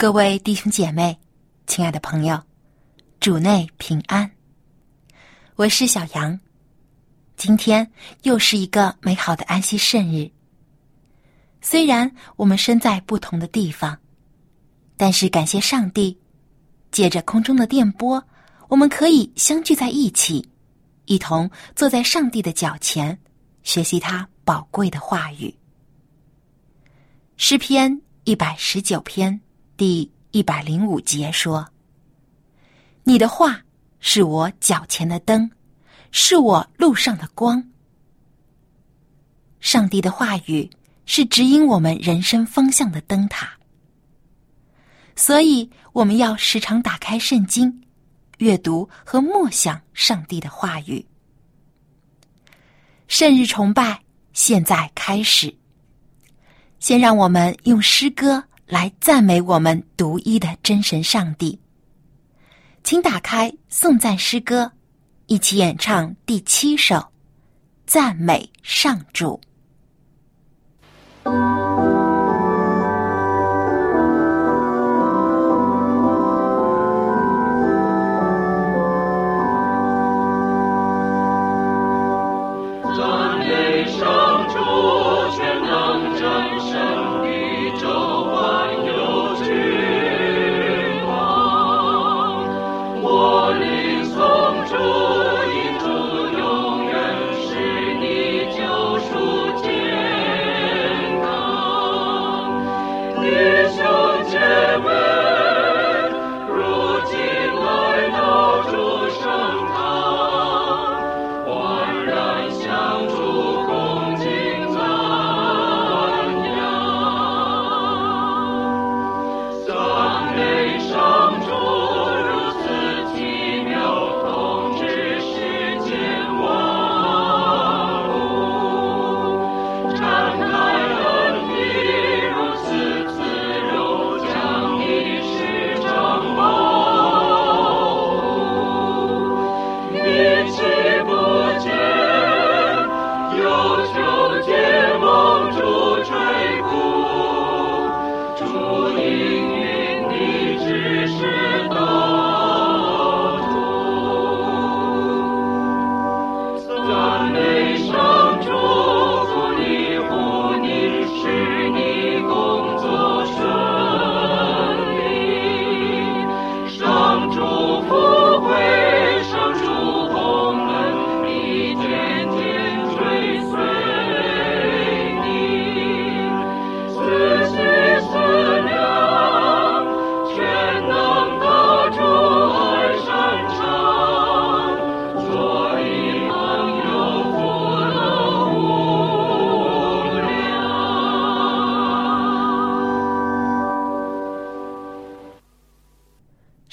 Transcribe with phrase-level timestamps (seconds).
[0.00, 1.18] 各位弟兄姐妹，
[1.66, 2.42] 亲爱的朋友，
[3.20, 4.30] 主内平安。
[5.56, 6.40] 我是小杨，
[7.36, 7.86] 今天
[8.22, 10.30] 又是一个美好的安息圣日。
[11.60, 13.98] 虽然我们身在不同的地方，
[14.96, 16.18] 但是感谢上帝，
[16.90, 18.24] 借着空中的电波，
[18.68, 20.48] 我们可以相聚在一起，
[21.04, 23.18] 一同坐在上帝的脚前，
[23.64, 25.54] 学习他宝贵的话语。
[27.36, 29.38] 诗篇一百十九篇。
[29.80, 31.66] 第一百零五节说
[33.02, 33.62] ：“你的话
[33.98, 35.50] 是我脚前的灯，
[36.10, 37.66] 是我路上的光。
[39.58, 40.68] 上帝的话语
[41.06, 43.52] 是指引我们人生方向的灯塔。
[45.16, 47.82] 所以，我们要时常打开圣经，
[48.36, 51.02] 阅读和默想上帝的话语。
[53.08, 53.98] 圣日崇拜
[54.34, 55.56] 现在开始，
[56.80, 61.58] 先让我们用诗歌。”来赞美我们独一的真神上帝，
[62.84, 64.70] 请打开颂赞诗歌，
[65.26, 66.94] 一起演唱第七首
[67.84, 69.40] 《赞美上主》。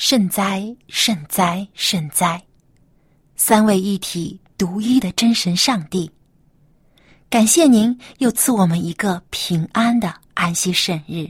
[0.09, 2.41] 圣哉，圣哉，圣哉！
[3.35, 6.09] 三位一体、独一的真神上帝，
[7.29, 11.27] 感谢您又赐我们一个平安的安息圣日。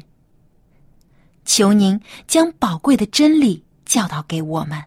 [1.44, 4.80] 求您将宝贵的真理教导给我们，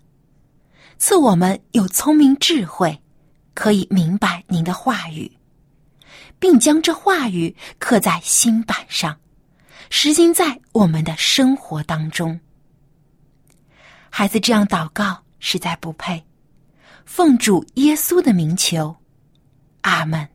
[0.96, 2.96] 赐我们有聪明智慧，
[3.54, 5.28] 可以明白您的话语，
[6.38, 9.18] 并将这话语刻在心板上，
[9.90, 12.38] 实行在我们的生活当中。
[14.10, 16.22] 孩子这样祷告实在不配，
[17.06, 18.94] 奉主耶稣的名求，
[19.82, 20.28] 阿门。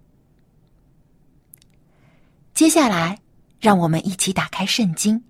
[2.53, 3.19] 接下来，
[3.59, 5.21] 让我们一起打开圣经，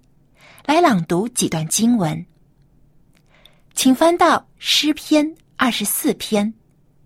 [0.63, 2.25] 来朗读几段经文。
[3.73, 6.53] 请翻到诗篇二十四篇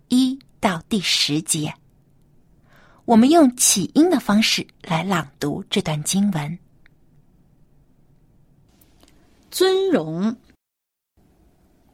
[0.08, 1.74] 一到第十节。
[3.06, 6.58] 我们用起音的方式来朗读这段经文。
[9.50, 10.36] 尊荣。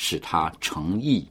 [0.00, 1.26] 使他成义。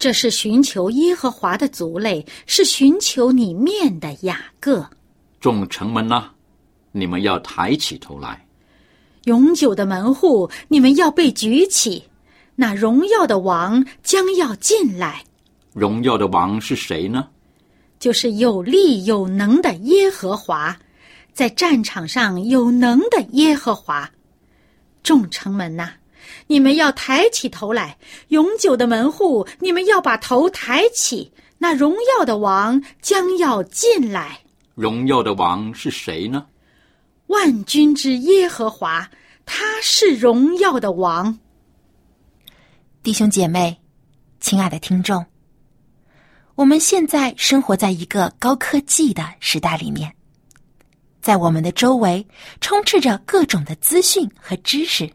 [0.00, 4.84] 这是寻求耶和华的族类，是寻求你面的雅各。
[5.38, 6.30] 众城门呐，
[6.90, 8.34] 你们要抬起头来；
[9.26, 12.02] 永久的门户，你们要被举起。
[12.56, 15.24] 那荣耀的王将要进来。
[15.72, 17.28] 荣耀的王是谁呢？
[18.00, 20.76] 就是有力有能的耶和华。
[21.32, 24.10] 在战场上有能的耶和华，
[25.04, 25.92] 众城门呐，
[26.46, 27.96] 你们要抬起头来；
[28.28, 31.32] 永久的门户，你们要把头抬起。
[31.58, 34.40] 那荣耀的王将要进来。
[34.74, 36.46] 荣耀的王是谁呢？
[37.26, 39.10] 万军之耶和华，
[39.44, 41.38] 他是荣耀的王。
[43.02, 43.78] 弟兄姐妹，
[44.40, 45.24] 亲爱的听众，
[46.54, 50.10] 我们现在生活在一个高科技的时代里面。
[51.20, 52.26] 在我们的周围
[52.62, 55.10] 充斥着各种的资讯和知识，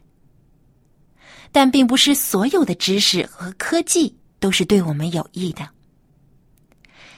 [1.56, 5.66] 但并不是所有的知识和科技都是对我们有益的。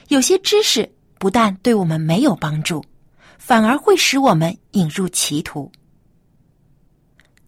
[0.07, 2.81] 有些知识不但对我们没有帮助，
[3.37, 5.69] 反而会使我们引入歧途。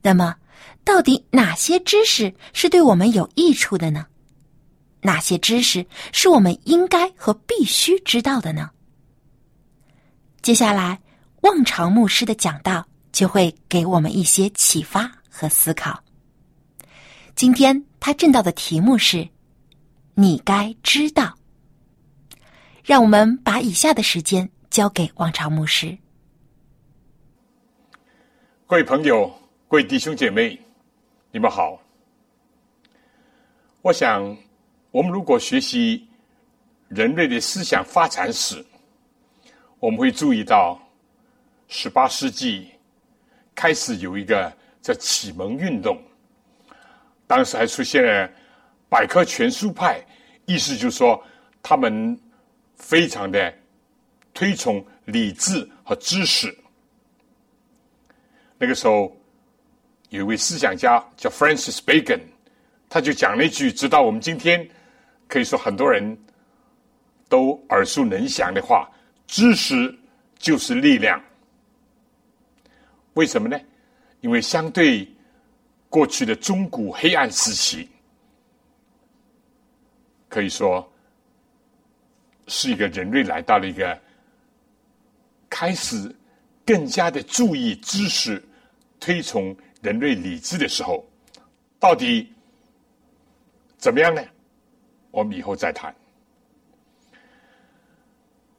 [0.02, 0.36] 那么，
[0.84, 4.06] 到底哪些知识是对我们有益处的呢？
[5.02, 8.70] 哪些知识是我们应该和必须知道的呢？
[10.42, 11.00] 接下来。
[11.44, 15.98] 望潮牧师的讲道就会给我们一些启发和思考。
[17.36, 19.28] 今天他正道的题目是
[20.16, 21.36] “你该知道”。
[22.84, 25.98] 让我们把以下的时间交给王朝牧师。
[28.68, 29.32] 各位朋友，
[29.68, 30.60] 各位弟兄姐妹，
[31.32, 31.80] 你们好。
[33.82, 34.38] 我想，
[34.92, 36.08] 我们如果学习
[36.88, 38.64] 人类的思想发展史，
[39.80, 40.80] 我们会注意到。
[41.74, 42.70] 十八世纪
[43.56, 44.52] 开始有一个
[44.82, 45.98] 叫启蒙运动，
[47.32, 48.30] 当时还出现了
[48.90, 50.06] 百科全书派，
[50.48, 51.24] 意思就是说
[51.64, 52.20] 他们
[52.76, 53.54] 非常的
[54.34, 56.54] 推崇理智和知识。
[58.58, 59.16] 那个时候
[60.10, 62.20] 有一位思想家叫 Francis Bacon，
[62.90, 64.70] 他就讲了一句，直到我们今天
[65.30, 66.18] 可以说很多人
[67.30, 68.92] 都耳熟能详的话：
[69.26, 69.98] 知识
[70.38, 71.24] 就是力量。
[73.14, 73.58] 为什么呢？
[74.20, 75.10] 因为相对
[75.92, 77.88] 过去的中古黑暗时期，
[80.30, 80.90] 可以说
[82.48, 84.00] 是一个人类来到了一个
[85.50, 86.16] 开始
[86.66, 88.42] 更加的注意知识、
[89.02, 91.06] 推崇人类理智的时候。
[91.78, 92.32] 到底
[93.78, 94.24] 怎么样呢？
[95.10, 95.94] 我们以后再谈。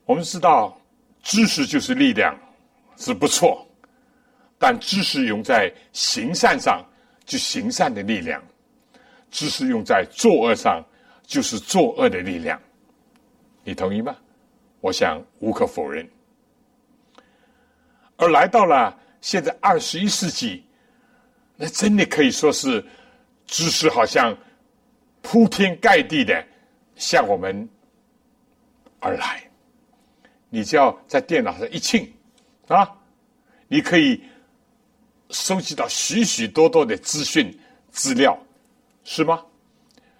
[0.04, 0.78] 我们知道，
[1.22, 2.38] 知识就是力量，
[2.96, 3.66] 是不错。
[4.58, 6.84] 但知识用在行善上，
[7.24, 8.40] 就行善的力量；
[9.30, 10.84] 知识用在作恶上，
[11.24, 12.60] 就是作恶的力量。
[13.64, 14.16] 你同意吗？
[14.80, 16.08] 我想无可否认。
[18.16, 20.64] 而来到了现在二十一世纪，
[21.56, 22.84] 那真的可以说是
[23.46, 24.36] 知识好像
[25.22, 26.44] 铺天盖地的
[26.96, 27.68] 向我们
[28.98, 29.42] 而来。
[30.50, 32.08] 你只要在电脑上一揿
[32.66, 33.00] 啊，
[33.68, 34.20] 你可以。
[35.32, 37.58] 收集到许许多多的资讯
[37.90, 38.38] 资料，
[39.02, 39.44] 是吗？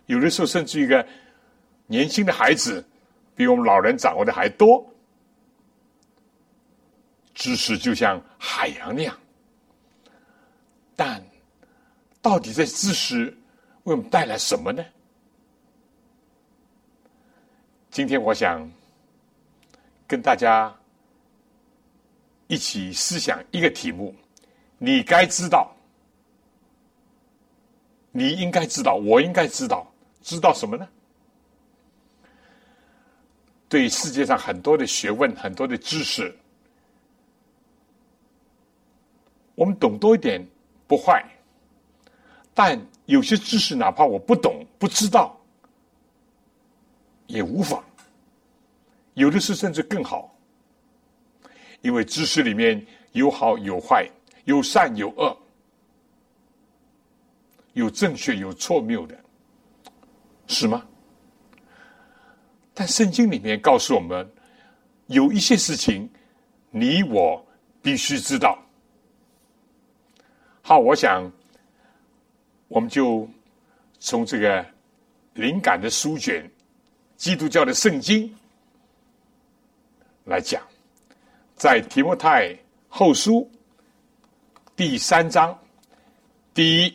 [0.07, 1.07] 有的时候甚至一个
[1.87, 2.85] 年轻的孩子
[3.37, 4.85] 比我们老人掌握的还多。
[7.35, 9.19] 知识就像海洋那样，
[10.95, 11.25] 但
[12.21, 13.25] 到底这知识
[13.85, 14.85] 为我们带来什么呢？
[17.91, 18.71] 今天我想
[20.07, 20.75] 跟大家
[22.49, 24.15] 一起思想一个题目。
[24.85, 25.73] 你该知道，
[28.11, 29.87] 你应该知道，我应该知道，
[30.23, 30.89] 知道什么呢？
[33.69, 36.37] 对世界上很多的学问、很多的知识，
[39.55, 40.45] 我们懂多一点
[40.89, 41.25] 不坏，
[42.53, 45.41] 但有些知识哪怕我不懂、不知道，
[47.29, 47.81] 也无妨。
[49.15, 50.37] 有的是甚至更好，
[51.83, 54.11] 因为知识里面有好有坏。
[54.45, 55.37] 有善有恶，
[57.75, 59.19] 有正确有错谬的，
[60.47, 60.87] 是吗？
[62.75, 64.29] 但圣经里面告诉我们，
[65.07, 66.09] 有一些事情
[66.71, 67.45] 你我
[67.83, 68.59] 必须知道。
[70.63, 71.31] 好，我想
[72.69, 73.29] 我们就
[73.99, 74.65] 从这个
[75.35, 76.45] 灵感的书卷
[77.17, 78.29] 《基督教的圣经》
[80.25, 80.63] 来讲，
[81.57, 82.57] 在提摩太
[82.89, 83.51] 后书
[84.75, 85.59] 第三章
[86.55, 86.95] 第一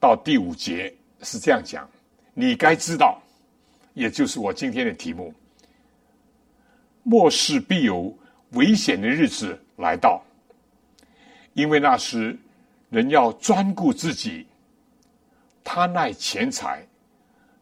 [0.00, 1.88] 到第五节是这样讲：
[2.34, 3.20] 你该知道，
[3.94, 5.32] 也就是我今天的题目，
[7.02, 8.16] 末世必有
[8.50, 10.22] 危险的日子来到，
[11.54, 12.38] 因为那时。
[12.90, 14.46] 人要专顾自己，
[15.64, 16.86] 贪爱钱财，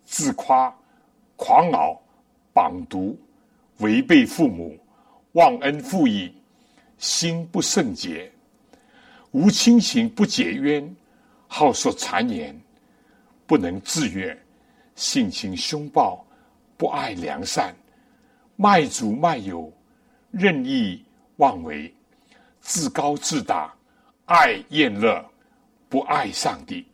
[0.05, 0.71] 自夸，
[1.37, 1.99] 狂傲，
[2.53, 3.19] 绑毒，
[3.79, 4.79] 违背父母，
[5.33, 6.31] 忘恩负义，
[6.99, 8.31] 心不圣洁，
[9.33, 10.97] 无亲情不解冤，
[11.49, 12.59] 好说谗言，
[13.47, 14.39] 不能自悦，
[14.95, 16.25] 性情凶暴，
[16.77, 17.75] 不爱良善，
[18.57, 19.73] 卖主卖友，
[20.31, 21.05] 任意
[21.37, 21.93] 妄为，
[22.61, 23.75] 自高自大。
[24.27, 25.23] 爱厌乐，
[25.89, 26.85] 不爱上帝；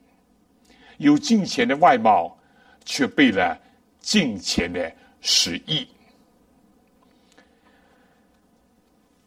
[0.97, 2.37] 有金钱的外貌，
[2.85, 3.57] 却背了
[4.01, 4.91] 金钱的
[5.21, 5.87] 实意。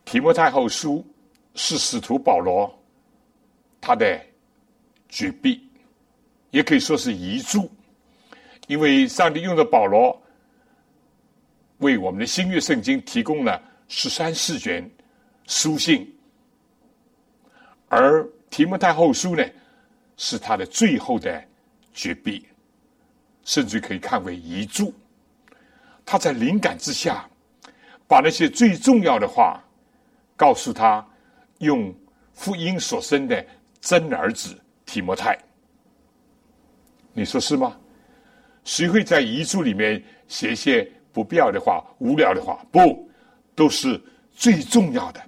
[0.03, 1.06] 提摩太后书
[1.56, 2.74] 是使徒保罗
[3.82, 4.22] 他的
[5.10, 5.68] 绝壁，
[6.52, 7.68] 也可以说是遗著，
[8.68, 10.22] 因为上帝用的保罗
[11.80, 14.88] 为我们的新约圣经提供了十三四卷
[15.48, 16.08] 书信。
[17.90, 19.44] 而提摩太后书呢，
[20.16, 21.44] 是他的最后的
[21.94, 22.46] 绝壁，
[23.44, 24.94] 甚至可以看为遗著。
[26.06, 27.28] 他在灵感之下，
[28.08, 29.62] 把那些最重要的话
[30.38, 31.06] 告诉他，
[31.58, 31.94] 用
[32.34, 33.46] 福音所生的
[33.82, 35.38] 真儿子提摩太。
[37.12, 37.78] 你说是吗？
[38.64, 42.64] 谁会在遗嘱里面写一些不必要的话、无聊的话？
[42.72, 43.10] 不，
[43.54, 44.00] 都是
[44.32, 45.22] 最重要的，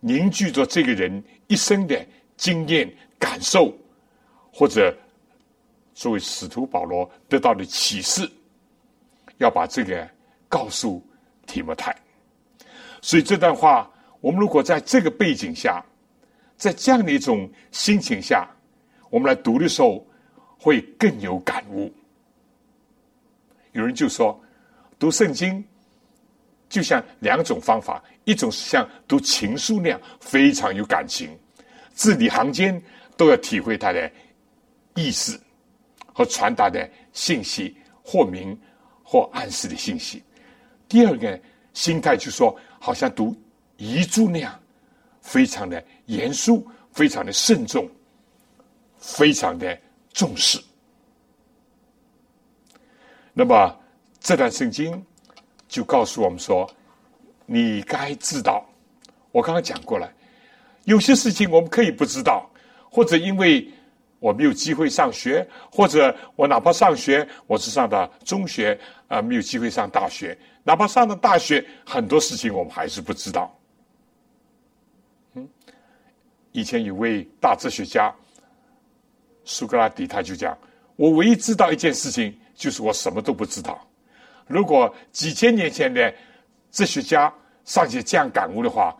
[0.00, 1.24] 凝聚着这个人。
[1.48, 2.86] 一生的经验、
[3.18, 3.74] 感受，
[4.52, 4.94] 或者
[5.94, 8.30] 作为使徒保罗得到的启示，
[9.38, 10.06] 要把这个
[10.46, 11.02] 告诉
[11.46, 11.96] 提摩太。
[13.00, 13.90] 所以这段话，
[14.20, 15.82] 我们如果在这个背景下，
[16.58, 18.46] 在这样的一种心情下，
[19.08, 20.04] 我们来读的时候，
[20.58, 21.90] 会更有感悟。
[23.72, 24.38] 有人就说，
[24.98, 25.64] 读圣经
[26.68, 28.02] 就像两种方法。
[28.24, 31.30] 一种是像读情书那样非常有感情，
[31.94, 32.82] 字里行间
[33.16, 34.10] 都要体会它的
[34.94, 35.40] 意思
[36.12, 38.54] 和传达的信息，或明
[39.02, 40.22] 或暗示的信息。
[40.86, 41.40] 第二个
[41.72, 43.34] 心态就说，好像读
[43.78, 44.60] 遗著那样，
[45.28, 47.88] 非常的严肃，非常的慎重，
[48.98, 49.78] 非常的
[50.12, 50.58] 重视。
[53.34, 53.78] 那么
[54.18, 55.04] 这段圣经
[55.68, 56.68] 就告诉我们说。
[57.50, 58.62] 你该知道，
[59.32, 60.06] 我刚刚讲过了，
[60.84, 62.46] 有些事情我们可以不知道，
[62.90, 63.66] 或者因为
[64.18, 73.57] 我没有机会上学，或者我哪怕上学，我是上的中学啊，没有机会上大学，哪怕上了大学，很多事情我们还是不知道。
[76.58, 78.14] 以前有位大哲学家
[79.44, 80.56] 苏格拉底，他就讲：
[80.96, 83.86] 我唯一知道一件事情，就是我什么都不知道。
[84.46, 86.12] 如果几千年前的。
[86.70, 87.32] 哲学家
[87.64, 88.94] 尚且这样感悟的话，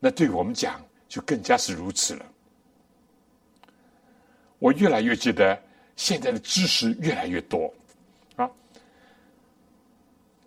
[0.00, 2.26] 那对我们讲就更加是如此了。
[4.58, 5.56] 我越来越觉得
[5.94, 7.72] 现在的知识越来越多
[8.34, 8.50] 啊，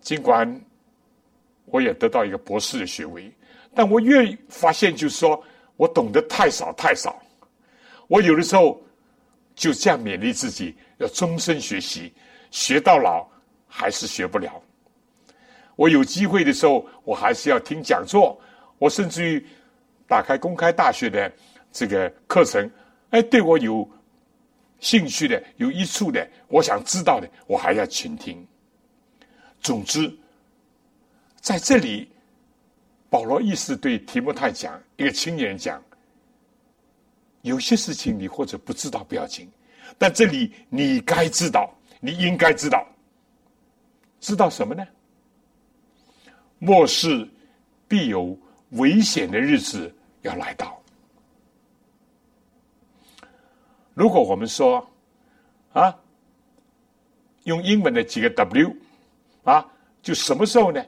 [0.02, 0.60] 尽管
[1.64, 3.32] 我也得到一个博士的学位，
[3.74, 5.42] 但我越发现就是说
[5.78, 7.18] 我懂得太少太少。
[8.08, 8.78] 我有的时候
[9.54, 12.12] 就这样勉励自己，要终身学习，
[12.50, 13.26] 学到老
[13.66, 14.62] 还是学不了。
[15.76, 18.38] 我有机会的时候，我还是要听讲座。
[18.78, 19.46] 我甚至于
[20.06, 21.32] 打开公开大学的
[21.72, 22.70] 这个课程，
[23.10, 23.88] 哎，对我有
[24.80, 28.44] 兴趣的、有益处的，我想知道的，我还要倾听。
[29.60, 30.12] 总之，
[31.40, 32.08] 在这里，
[33.10, 35.82] 保罗意思对提摩太讲，一个青年讲：
[37.42, 39.50] 有些事情你或者不知道不要紧，
[39.96, 42.86] 但这里你该知道，你应该知道，
[44.20, 44.86] 知道什么呢？
[46.58, 47.26] 末世
[47.86, 48.36] 必有
[48.70, 50.78] 危险的日子要来到。
[53.94, 54.86] 如果我们说
[55.72, 55.96] 啊，
[57.44, 58.76] 用英文的几个 W
[59.44, 59.66] 啊，
[60.02, 60.84] 就什么时候呢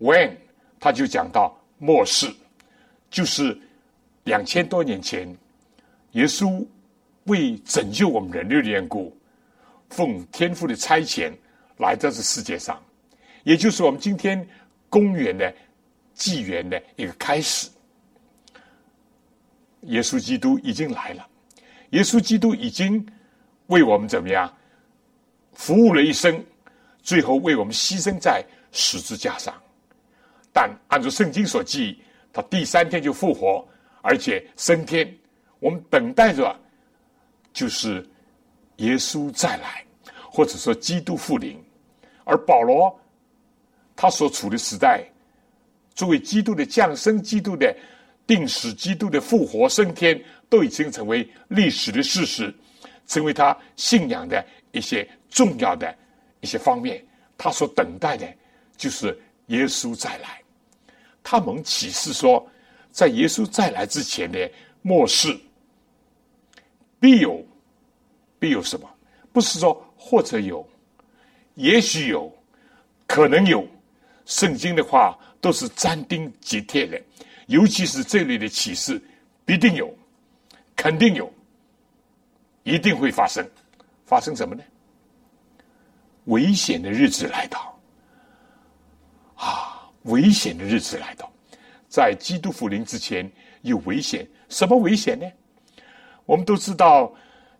[0.00, 0.36] ？When
[0.82, 2.28] 他就讲到末世，
[3.08, 3.56] 就是
[4.24, 5.32] 两千多年前，
[6.10, 6.66] 耶稣
[7.26, 9.16] 为拯救我们人类的缘故，
[9.90, 11.32] 奉天父的差遣
[11.76, 12.82] 来到这世界上。
[13.44, 14.44] 也就是我们今天
[14.88, 15.54] 公元的
[16.14, 17.70] 纪元的一个开始。
[19.82, 21.24] 耶稣基督已经来了，
[21.90, 23.06] 耶稣基督已经
[23.68, 24.52] 为我们怎么样
[25.52, 26.44] 服务了一生，
[27.04, 29.54] 最后为我们牺牲在十字架上。
[30.52, 32.00] 但按照圣经所记，
[32.32, 33.66] 他第三天就复活，
[34.02, 35.12] 而且升天。
[35.58, 36.54] 我们等待着，
[37.52, 38.06] 就是
[38.76, 39.84] 耶稣再来，
[40.30, 41.56] 或者说基督复临。
[42.24, 42.96] 而保罗
[43.96, 45.04] 他所处的时代，
[45.94, 47.74] 作为基督的降生、基督的。
[48.24, 50.18] 定死基督的复活升天
[50.48, 52.54] 都已经成为历史的事实，
[53.04, 55.92] 成为他信仰的一些重要的
[56.40, 57.04] 一些方面。
[57.36, 58.32] 他所等待的，
[58.76, 60.40] 就是耶稣再来。
[61.22, 62.46] 他们启示说，
[62.90, 64.50] 在耶稣再来之前的
[64.82, 65.38] 末世，
[66.98, 67.44] 必有
[68.38, 68.88] 必有什么？
[69.32, 70.68] 不是说或者有，
[71.54, 72.30] 也许有，
[73.06, 73.66] 可能有。
[74.24, 77.00] 圣经的话都是斩钉截铁的。
[77.46, 79.02] 尤其是这类的启示，
[79.44, 79.92] 必定有，
[80.76, 81.32] 肯定有，
[82.62, 83.46] 一定会发生。
[84.04, 84.62] 发生什么呢？
[86.26, 87.80] 危险的日子来到，
[89.34, 89.71] 啊，
[90.04, 91.30] 危险的日子来到，
[91.88, 93.30] 在基督复临之前
[93.62, 94.26] 有危险。
[94.48, 95.26] 什么危险呢？
[96.26, 97.12] 我们都知道，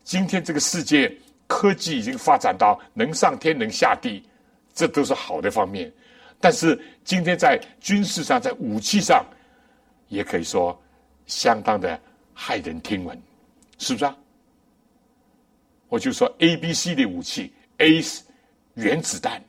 [0.03, 1.13] 今天这个世界
[1.47, 4.23] 科技已经发展到能上天能下地，
[4.75, 5.93] 这都是好的方面。
[6.41, 9.25] 但是今天在军事上，在武器上，
[10.09, 10.81] 也可以说，
[11.27, 11.99] 相当的
[12.37, 13.21] 骇人听闻，
[13.79, 14.17] 是不是啊？
[15.89, 18.23] 我就说 A、B、C 的武器，A 是
[18.75, 19.43] 原子弹、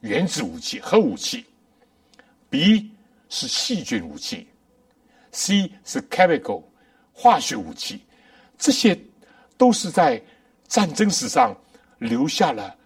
[0.00, 1.44] 原子武器、核武器
[2.50, 2.90] ；B
[3.28, 4.48] 是细菌武器
[5.32, 6.62] ；C 是 chemical
[7.12, 8.04] 化学武器。
[8.58, 8.98] 这些
[9.56, 10.22] 都是在
[10.66, 11.56] 战争史上
[11.98, 12.76] 留下了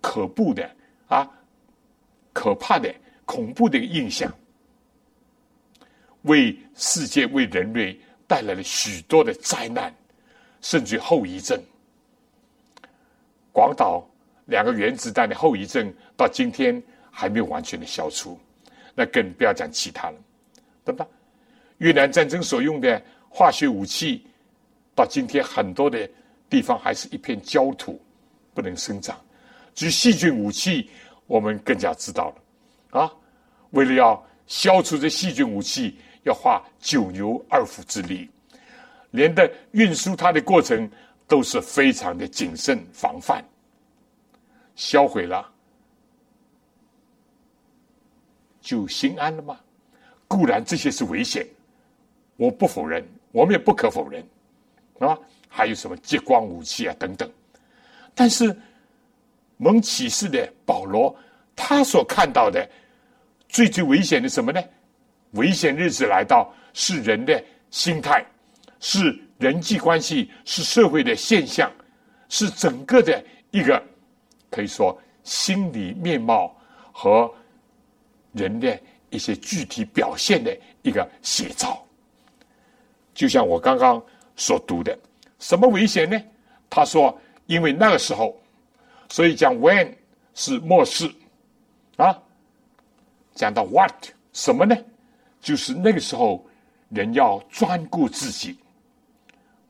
[0.00, 0.70] 可怖的
[1.08, 1.28] 啊、
[2.32, 2.94] 可怕的、
[3.24, 4.32] 恐怖的印象。
[6.22, 9.94] 为世界、为人类带来了许多的灾难，
[10.60, 11.60] 甚至后遗症。
[13.52, 14.04] 广岛
[14.46, 16.82] 两个原子弹的后遗症到今天
[17.18, 18.38] 还没有完全的消除，
[18.94, 20.16] 那更不要讲其他了，
[20.84, 21.06] 对吧？
[21.78, 24.26] 越南战争所用的化学武器，
[24.94, 26.06] 到今天很多的
[26.50, 27.98] 地方还是一片焦土，
[28.52, 29.18] 不能生长。
[29.74, 30.90] 至于细菌武器，
[31.26, 32.34] 我们更加知道
[32.90, 33.10] 了啊，
[33.70, 35.96] 为了要消除这细菌武器。
[36.26, 38.28] 要花九牛二虎之力，
[39.12, 40.90] 连的运输它的过程
[41.28, 43.44] 都是非常的谨慎防范。
[44.74, 45.48] 销毁了，
[48.66, 49.56] 就心安了吗？
[50.26, 51.46] 固然这些是危险，
[52.36, 54.20] 我不否认，我们也不可否认，
[54.98, 55.16] 啊，
[55.48, 57.30] 还有什么激光武器啊等等。
[58.12, 58.54] 但是
[59.56, 61.16] 蒙启示的保罗，
[61.54, 62.68] 他所看到的
[63.48, 64.60] 最最危险的什么呢？
[65.34, 68.26] 危险日子来到，是人的心态，
[68.80, 71.70] 是人际关系，是社会的现象，
[72.28, 73.80] 是整个的一个
[74.50, 76.52] 可以说心理面貌
[76.90, 77.32] 和
[78.36, 78.78] 人的
[79.10, 81.82] 一些具体表现的一个写照。
[83.14, 84.00] 就像我刚刚
[84.36, 84.96] 所读的，
[85.38, 86.22] 什么危险呢？
[86.68, 88.38] 他说，因为那个时候，
[89.08, 89.90] 所以讲 when
[90.34, 91.10] 是末世
[91.96, 92.16] 啊，
[93.34, 93.94] 讲到 what
[94.34, 94.76] 什么呢？
[95.40, 96.44] 就是那个时候，
[96.90, 98.58] 人要专顾自己，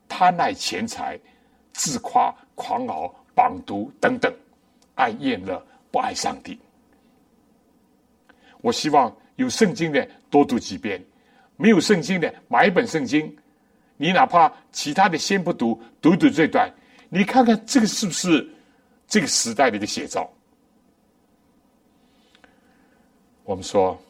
[0.08, 1.16] 贪爱钱财，
[1.72, 4.32] 自夸、狂傲、榜读等等，
[4.96, 6.58] 爱厌乐，不爱上帝。
[8.60, 11.04] 我希望有圣经的多读几遍，
[11.56, 13.36] 没有圣经的买一本圣经，
[13.96, 16.72] 你哪怕其他的先不读，读读这段，
[17.08, 18.48] 你看看这个是不是
[19.06, 20.30] 这个时代的一个写照？
[23.44, 24.00] 我们说。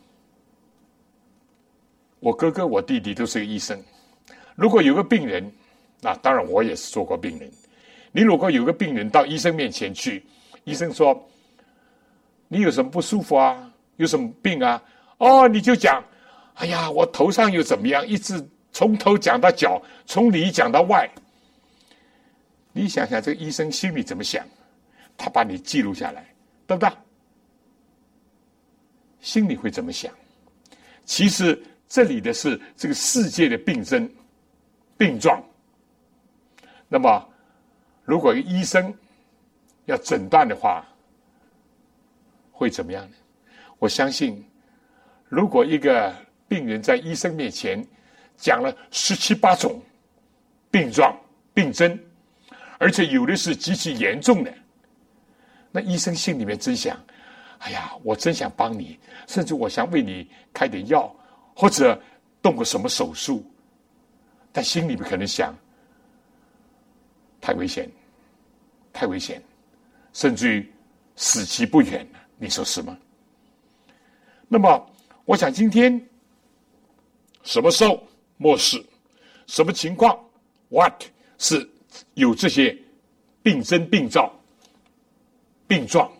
[2.18, 3.80] 我哥哥、我弟弟都是个医生。
[4.56, 5.52] 如果有个病人，
[6.00, 7.48] 那当然我也是做过病人。
[8.10, 10.24] 你如果有个病人到医生面前去，
[10.64, 11.28] 医生说
[12.48, 13.70] ：“你有什么不舒服啊？
[13.96, 14.82] 有什么病啊？”
[15.18, 16.02] 哦，你就讲
[16.54, 21.10] ：“哎呀，我头上又怎么样？”一直从头讲到脚，从里讲到外。
[22.72, 24.46] 你想想，这个医生心里怎么想？
[25.16, 26.26] 他把你记录下来，
[26.66, 26.90] 对不对？
[29.20, 30.12] 心里会怎么想？
[31.04, 31.62] 其实。
[31.88, 34.10] 这里的是这个世界的病症、
[34.98, 35.40] 病状。
[36.88, 37.24] 那么，
[38.02, 38.92] 如果医生
[39.84, 40.84] 要诊断的话，
[42.50, 43.16] 会怎么样呢？
[43.78, 44.42] 我相信，
[45.28, 46.14] 如果一个
[46.48, 47.84] 病人在医生面前
[48.36, 49.80] 讲了十七八种
[50.70, 51.14] 病状、
[51.52, 51.98] 病症，
[52.78, 54.52] 而且有的是极其严重的，
[55.70, 56.98] 那医生心里面真想：
[57.58, 61.14] 哎呀，我真想帮你，甚至我想为你开点药，
[61.54, 62.00] 或者
[62.40, 63.44] 动个什么手术，
[64.52, 65.54] 但心里面可能想，
[67.40, 67.90] 太危险，
[68.92, 69.42] 太危险，
[70.12, 70.72] 甚至于
[71.16, 72.96] 死期不远了你说是吗？
[74.48, 74.90] 那么，
[75.24, 76.00] 我想今天
[77.42, 78.06] 什么时候
[78.36, 78.84] 末世，
[79.46, 80.18] 什么情况
[80.68, 81.04] ？What
[81.38, 81.68] 是
[82.14, 82.76] 有这些
[83.42, 84.32] 病征、病灶、
[85.66, 86.10] 病状？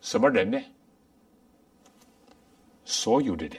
[0.00, 0.58] 什么人呢？
[2.84, 3.56] 所有的人，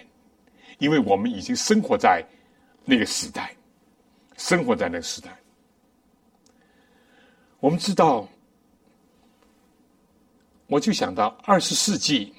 [0.80, 2.26] 因为我们已经生活在
[2.86, 3.56] 那个时代，
[4.38, 5.38] 生活在那个时代。
[7.60, 8.28] 我们知道，
[10.68, 12.34] 我就想到二十世纪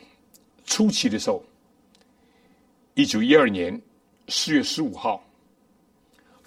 [0.68, 1.42] 初期的时候，
[2.94, 3.80] 一九一二年
[4.28, 5.22] 四月十五号，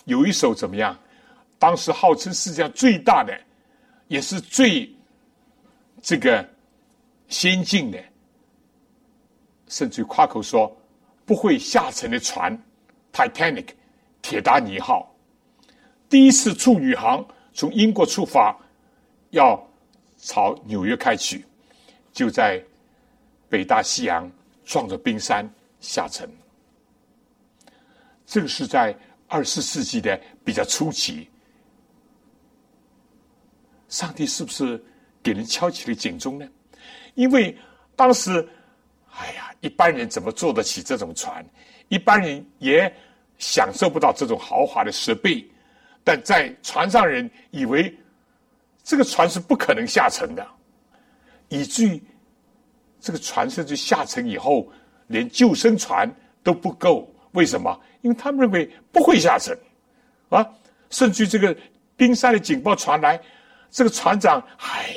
[0.05, 0.97] 有一首怎么样？
[1.59, 3.37] 当时号称世界上最大的，
[4.07, 4.89] 也是最
[6.01, 6.47] 这个。
[7.31, 7.97] 先进的，
[9.69, 10.69] 甚至夸口说
[11.25, 12.61] 不会下沉的船
[13.13, 13.67] ，Titanic，
[14.21, 15.15] 铁达尼号，
[16.09, 18.53] 第一次处女航从英国出发，
[19.29, 19.57] 要
[20.17, 21.45] 朝纽约开去，
[22.11, 22.61] 就在
[23.51, 24.31] 北大西洋
[24.63, 25.47] 撞着冰山
[25.81, 26.27] 下沉。
[28.25, 31.29] 这个是在二十世纪的比较初期，
[33.89, 34.81] 上帝是不是
[35.21, 36.47] 给人敲起了警钟呢？
[37.15, 37.55] 因为
[37.93, 38.47] 当时，
[39.11, 41.45] 哎呀，一般人怎么坐得起这种船？
[41.89, 42.91] 一般人也
[43.37, 45.45] 享受不到这种豪华的设备。
[46.05, 47.93] 但在船上人以为
[48.81, 50.47] 这个船是不可能下沉的，
[51.49, 52.01] 以至于
[53.01, 54.71] 这个船甚至下沉以后，
[55.07, 56.09] 连救生船
[56.41, 57.11] 都不够。
[57.31, 57.77] 为什么？
[58.01, 59.57] 因为他们认为不会下沉
[60.29, 60.47] 啊！
[60.89, 61.55] 甚至这个
[61.95, 63.21] 冰山的警报传来，
[63.69, 64.93] 这个船长还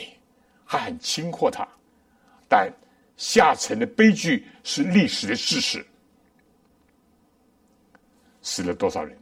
[0.64, 1.66] 还很轻阔他。
[2.48, 2.70] 但
[3.16, 5.86] 下沉的悲剧是历史的事实，
[8.42, 9.16] 死了多少人？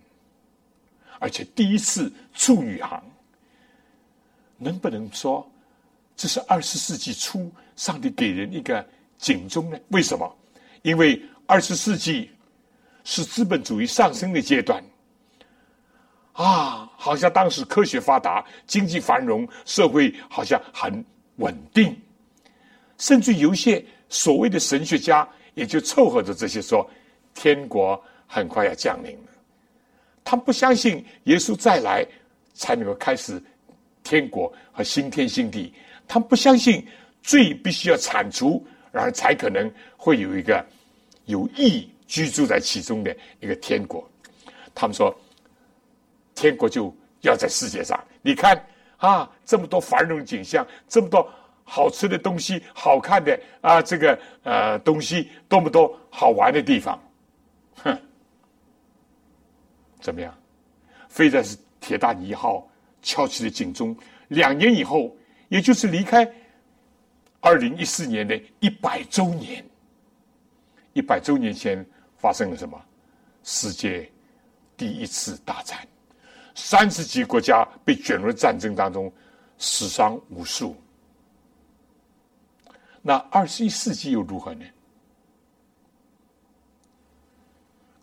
[1.19, 3.03] 而且第一次处女航，
[4.57, 5.47] 能不能说
[6.17, 8.87] 这是二十世纪初上帝给人一个
[9.19, 9.79] 警钟呢？
[9.89, 10.37] 为什么？
[10.83, 12.31] 因为二十世纪
[13.05, 14.83] 是资本主义上升的阶段，
[16.33, 21.05] 啊，好像当时科学发达，经济繁荣，社会好像很
[21.37, 21.97] 稳定。
[22.99, 26.89] 甚至有些所谓的神学家，也就凑合着这些说，
[27.35, 29.33] 天国很快要降临了。
[30.25, 32.07] 他不相信耶稣再来
[32.55, 33.43] 才能够开始
[34.05, 35.75] 天国和新天新地，
[36.13, 36.87] 他们不相信
[37.23, 40.63] 罪必须要铲除，然后才可能会有一个
[41.25, 44.07] 有义居住在其中的一个天国。
[44.75, 45.19] 他们说，
[46.35, 47.99] 天国就要在世界上。
[48.21, 48.63] 你看
[48.99, 51.27] 啊，这么多繁荣景象，这么多。
[51.65, 57.03] 好吃的东西，好看的啊，这个呃东西多么多好玩的地方，
[57.77, 57.99] 哼，
[59.99, 60.37] 怎么样？
[61.09, 62.69] 非但是铁达尼号
[63.01, 63.97] 敲起了警钟。
[64.29, 65.17] 两年以后，
[65.53, 66.27] 也就是离开
[67.39, 69.63] 二零一四年的一百周年，
[70.95, 71.85] 一百周年前
[72.17, 72.83] 发生了什么？
[73.43, 74.11] 世界
[74.79, 75.87] 第一次大战，
[76.55, 79.13] 三十几国家被卷入战争当中，
[79.59, 80.75] 死伤无数。
[83.03, 84.65] 那二十一世纪又如何呢？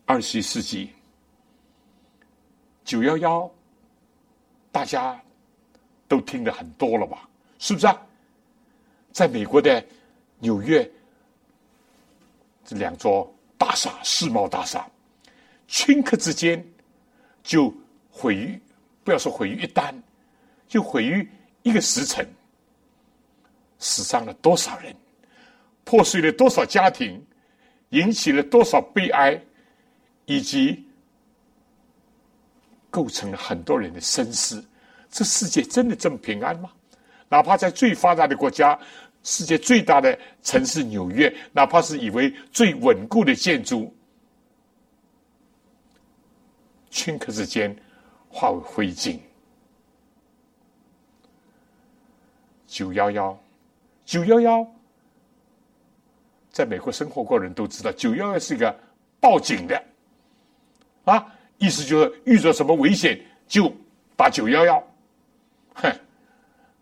[0.06, 0.92] 二十一世纪
[2.86, 3.52] 九幺幺，
[4.72, 5.20] 大家
[6.08, 7.28] 都听得很多了吧？
[7.60, 8.02] 是不是啊？
[9.12, 9.84] 在美国的
[10.40, 10.90] 纽约，
[12.66, 14.90] 这两座大厦世贸大厦，
[15.68, 16.66] 顷刻之间
[17.44, 17.74] 就
[18.10, 18.60] 毁于，
[19.04, 19.94] 不要说毁于一旦，
[20.68, 21.30] 就毁于
[21.64, 22.28] 一个时辰。
[23.78, 24.96] 死伤了多少人，
[25.84, 27.26] 破碎了多少家庭，
[27.90, 29.42] 引起了多少悲哀，
[30.26, 30.86] 以及
[32.90, 34.64] 构成了很多人的深思：
[35.10, 36.72] 这世界真的这么平安吗？
[37.30, 38.78] 哪怕在最发达的国家，
[39.24, 43.94] 世界最大的城市纽约，哪怕是以为最稳固的建筑，
[46.92, 47.76] 顷刻之间
[48.30, 49.18] 化为灰烬。
[52.68, 53.40] 九幺幺。
[54.06, 54.68] 九幺幺，
[56.50, 58.76] 在美国生活过的人都知道，九幺幺是一个
[59.20, 59.84] 报警的，
[61.04, 63.72] 啊，意思就是遇着什么危险就
[64.16, 64.84] 打九幺幺，
[65.76, 65.92] 哼，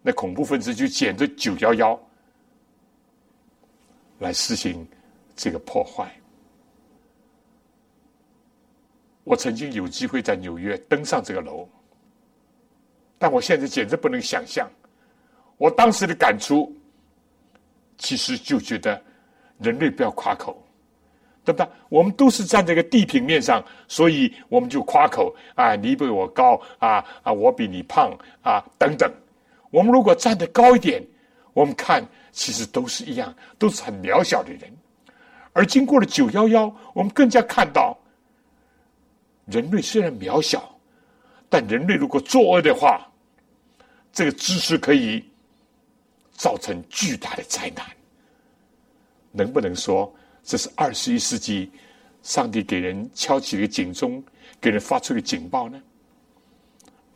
[0.08, 2.00] 那恐怖分子就捡着九幺幺
[4.20, 4.88] 来实行
[5.36, 6.10] 这个破坏。
[9.26, 11.68] 我曾经有机会在纽约登上这个楼，
[13.18, 14.72] 但我现在简直不能想象，
[15.58, 16.74] 我当时的感触。
[17.98, 19.02] 其实就觉得
[19.60, 20.64] 人类不要夸口，
[21.44, 21.68] 对不对？
[21.90, 29.12] 我们都是站在一个地平面上，所以我们就夸口啊，你比我高啊啊，我比你胖啊等等。
[29.70, 31.06] 我们如果站得高一点，
[31.54, 34.72] 我们看其实都是一样，都是很渺小的人。
[35.52, 37.98] 而经过了九幺幺，我们更加看到，
[39.46, 40.80] 人类虽然渺小，
[41.50, 43.12] 但人类如果作恶的话，
[44.14, 45.24] 这个知识可以
[46.32, 47.86] 造成巨大的灾难。
[49.32, 51.72] 能不能说这是二十一世纪
[52.24, 54.24] 上帝给人敲起一个警钟，
[54.62, 55.82] 给人发出一个警报呢？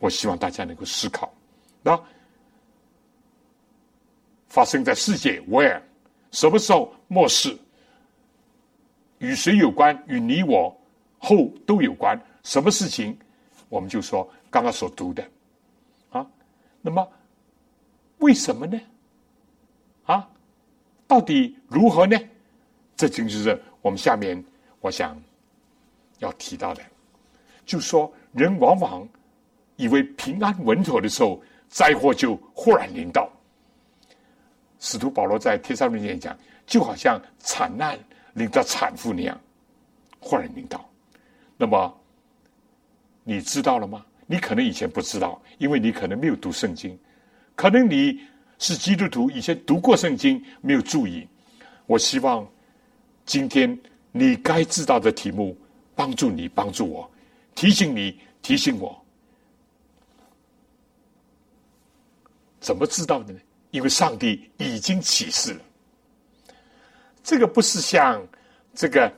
[0.00, 1.32] 我希望大家能够思考。
[1.82, 1.98] 那。
[4.52, 5.80] 发生在世界，where
[6.30, 7.56] 什么时候末世？
[9.16, 9.98] 与谁有关？
[10.06, 10.78] 与你我
[11.18, 12.20] 后都有关。
[12.42, 13.18] 什么事情？
[13.70, 15.26] 我们就说刚刚所读的
[16.10, 16.26] 啊。
[16.82, 17.10] 那么
[18.18, 18.78] 为什么呢？
[20.04, 20.28] 啊，
[21.06, 22.18] 到底如何呢？
[22.94, 24.44] 这就是我们下面
[24.82, 25.18] 我想
[26.18, 26.82] 要提到的，
[27.64, 29.08] 就说人往往
[29.76, 33.30] 以为平安稳妥的时候，灾祸就忽然临到。
[34.82, 37.96] 使徒保罗在帖撒罗尼讲，就好像惨难
[38.34, 39.40] 临到产妇那样，
[40.18, 40.84] 忽然临到。
[41.56, 42.00] 那么
[43.22, 44.04] 你知道了吗？
[44.26, 46.98] 你可能以前不知道，因为你可能没有读圣经，
[47.54, 48.20] 可能你
[48.58, 51.28] 是基督徒，以前读过圣经，没有注意。
[51.86, 52.44] 我希望
[53.24, 53.78] 今天
[54.10, 55.56] 你该知道的题目，
[55.94, 57.08] 帮助你，帮助我，
[57.54, 59.00] 提醒你，提醒我，
[62.58, 63.38] 怎么知道的呢？
[63.72, 65.60] 因为上帝已经启示了，
[67.24, 68.22] 这个不是像
[68.74, 69.10] 这个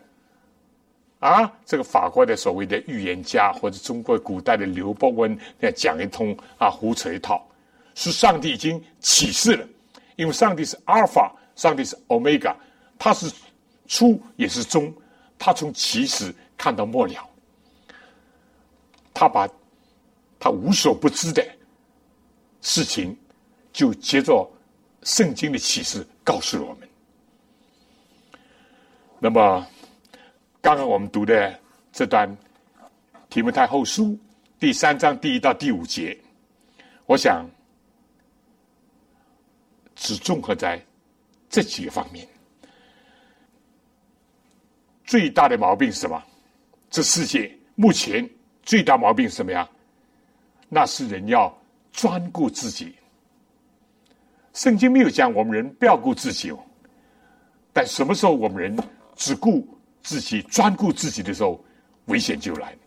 [1.18, 7.44] 啊，这个法国的所谓的预言家或者中国古代的刘伯温那讲一通啊，胡扯一套，
[7.96, 9.66] 是上帝已经启示了。
[10.14, 12.56] 因为上帝是阿尔法，上帝是欧米伽，
[12.96, 13.28] 他是
[13.88, 14.94] 初也是终，
[15.36, 17.28] 他从起始看到末了，
[19.12, 19.48] 他把
[20.38, 21.44] 他无所不知的
[22.60, 23.18] 事情。
[23.74, 24.48] 就接着
[25.02, 26.88] 圣经的启示告诉了我们。
[29.18, 29.66] 那么，
[30.62, 31.60] 刚刚我们读的
[31.92, 32.34] 这段
[33.28, 34.16] 提摩太后书
[34.60, 36.16] 第三章第一到第五节，
[37.06, 37.44] 我想
[39.96, 40.80] 只综合在
[41.50, 42.26] 这几个方面。
[45.04, 46.22] 最大的毛病是什么？
[46.90, 48.28] 这世界目前
[48.62, 49.68] 最大毛病是什么呀？
[50.68, 51.52] 那是人要
[51.92, 52.94] 专顾自己。
[54.54, 56.58] 圣经没有讲我们人不要顾自己哦，
[57.72, 58.76] 但什么时候我们人
[59.16, 59.66] 只顾
[60.00, 61.62] 自己、专顾自己的时候，
[62.06, 62.78] 危险就来了。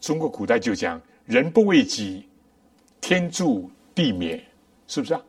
[0.00, 2.28] 中国古代就讲“人不为己，
[3.00, 4.42] 天诛地灭”，
[4.86, 5.20] 是不是啊？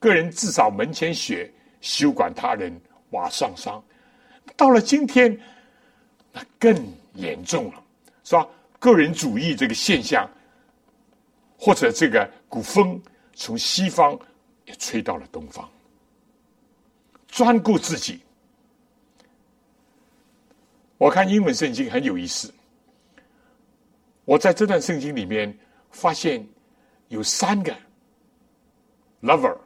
[0.00, 2.74] 个人自扫门前雪，休管他人
[3.10, 3.84] 瓦上霜。
[4.56, 5.38] 到了今天，
[6.32, 6.74] 那更
[7.14, 7.82] 严重了，
[8.24, 8.48] 是吧？
[8.78, 10.26] 个人主义这个现象，
[11.58, 12.98] 或者这个古风。
[13.34, 14.18] 从西方
[14.64, 15.68] 也吹到了东方，
[17.28, 18.20] 专顾自己。
[20.98, 22.52] 我看英文圣经很有意思，
[24.24, 25.58] 我在这段圣经里面
[25.90, 26.46] 发现
[27.08, 27.76] 有三个
[29.20, 29.58] lover，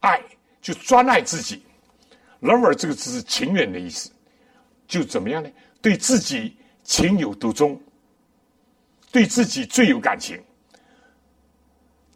[0.00, 0.22] 爱
[0.62, 1.62] 就专爱自己。
[2.40, 4.10] lover 这个字是情人的意思，
[4.86, 5.50] 就怎么样呢？
[5.82, 7.80] 对自己情有独钟，
[9.10, 10.40] 对自己最有感情。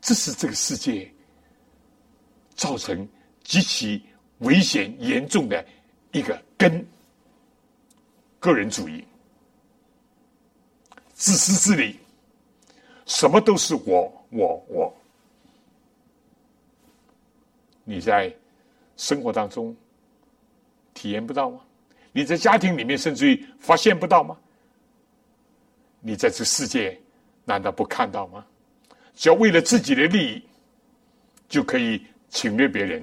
[0.01, 1.11] 这是这个世界
[2.55, 3.07] 造成
[3.45, 4.03] 极其
[4.39, 5.65] 危险严重的
[6.13, 6.87] 一个根：
[8.39, 9.05] 个人主义、
[11.13, 11.99] 自私自利，
[13.07, 14.97] 什么都是我我我。
[17.85, 18.35] 你在
[18.97, 19.77] 生活当中
[20.95, 21.61] 体验不到吗？
[22.13, 24.37] 你在家庭里面甚至于发现不到吗？
[26.01, 26.99] 你在这世界
[27.45, 28.47] 难道不看到吗？
[29.21, 30.43] 只要为了自己的利益，
[31.47, 33.03] 就可以侵略别人；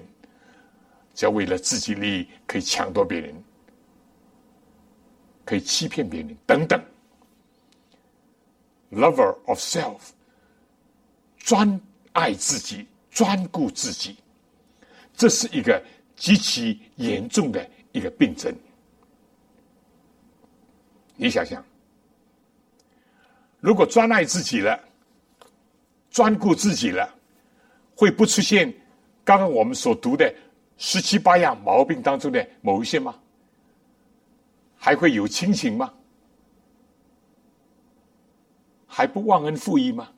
[1.13, 3.35] 只要为了自己利益，可以抢夺别人，
[5.45, 6.83] 可以欺骗别人，等等。
[8.91, 9.99] Lover of self，
[11.37, 11.79] 专
[12.13, 14.17] 爱自己，专顾自己，
[15.13, 15.79] 这是一个
[16.15, 18.51] 极其严重的一个病症。
[21.15, 21.63] 你想想，
[23.59, 24.83] 如果专爱自己了。
[26.17, 27.07] 专顾自己了，
[27.95, 28.73] 会不出现
[29.23, 30.33] 刚刚我们所读的
[30.75, 33.13] 十七八样毛病当中的某一些吗？
[34.75, 35.93] 还会有亲情吗？
[38.87, 40.09] 还不忘恩负义吗？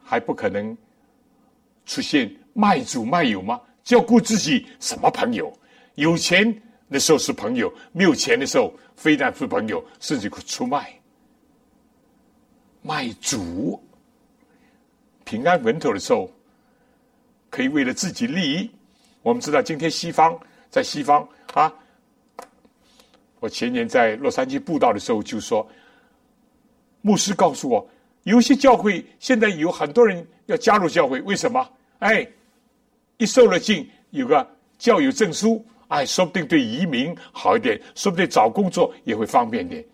[0.00, 0.78] 还不可能
[1.86, 3.60] 出现卖主卖友吗？
[3.82, 5.52] 就要顾自己什么朋友？
[5.96, 10.97] 有钱的时候是朋友，没有钱的时候非但是朋友，甚至可出卖。
[12.82, 13.82] 卖主
[15.24, 16.30] 平安稳妥的时候，
[17.50, 18.70] 可以为了自己利益。
[19.22, 20.38] 我们知道，今天西方
[20.70, 21.72] 在西方啊，
[23.40, 25.68] 我前年在洛杉矶布道的时候就说，
[27.02, 27.86] 牧师告诉我，
[28.22, 31.68] 有些教会现在有很多人要加入教会，为什么？
[31.98, 32.26] 哎，
[33.18, 39.84] 一受了禁，有个教育证书，哎，说不定对移民好一点，说不定找工作也会方便点。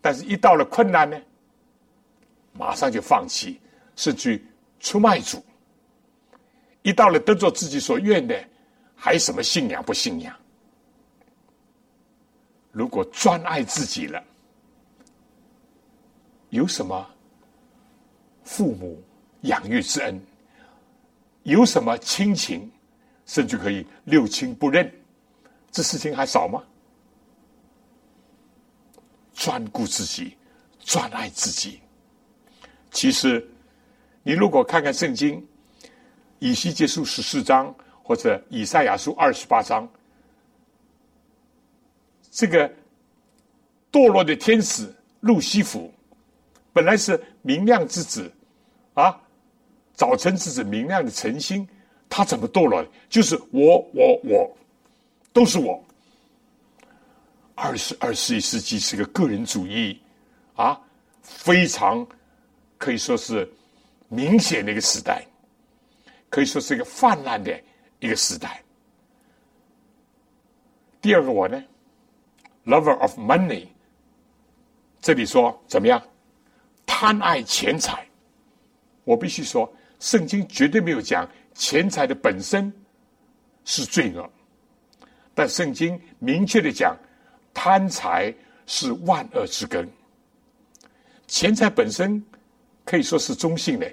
[0.00, 1.20] 但是，一到了困难呢，
[2.54, 3.60] 马上就放弃，
[3.96, 4.42] 甚至
[4.80, 5.44] 出卖主。
[6.82, 8.42] 一到了得做自己所愿的，
[8.94, 10.34] 还什么信仰不信仰？
[12.70, 14.22] 如果专爱自己了，
[16.50, 17.08] 有什么
[18.42, 19.02] 父母
[19.42, 20.20] 养育之恩？
[21.44, 22.70] 有什么亲情，
[23.26, 24.90] 甚至可以六亲不认，
[25.70, 26.62] 这事情还少吗？
[29.34, 30.36] 专顾自己，
[30.80, 31.80] 专爱自己。
[32.94, 33.46] 其实，
[34.22, 35.46] 你如果看看圣经，
[36.38, 39.86] 以西结书十四章或者以赛亚书二十八章，
[42.30, 42.72] 这个
[43.90, 45.92] 堕落的天使路西弗，
[46.72, 48.32] 本来是明亮之子，
[48.94, 49.20] 啊。
[49.96, 51.68] 早晨之子明亮的晨星，
[52.08, 52.84] 他怎么堕落？
[53.08, 54.56] 就是我，我，我，
[55.32, 55.80] 都是我。
[57.54, 60.00] 二十二十一世纪是个个人主义
[60.54, 60.80] 啊，
[61.22, 62.04] 非常
[62.78, 63.50] 可以说是
[64.08, 65.26] 明显的一个时代，
[66.28, 67.58] 可以说是一个泛滥的
[67.98, 68.62] 一个时代。
[71.00, 71.62] 第二个我呢
[72.64, 73.66] ，lover of money，
[75.00, 76.02] 这里说怎么样？
[76.86, 78.06] 贪爱钱财，
[79.04, 79.70] 我必须说。
[80.00, 82.70] 圣经绝对没有讲钱财的本身
[83.64, 84.30] 是罪恶，
[85.34, 86.94] 但圣经明确的讲，
[87.54, 88.34] 贪财
[88.66, 89.88] 是万恶之根。
[91.26, 92.22] 钱财本身
[92.84, 93.90] 可以说是中性的，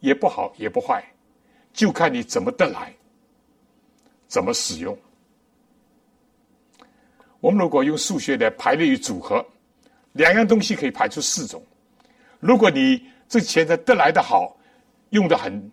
[0.00, 1.04] 也不好也不坏，
[1.72, 2.94] 就看你怎么得来，
[4.26, 4.96] 怎么使用。
[7.40, 9.44] 我们如果用数学的排列与组合，
[10.12, 11.62] 两样东西可以排出四种。
[12.40, 14.54] 如果你这钱财得来的好。
[15.10, 15.70] 用的很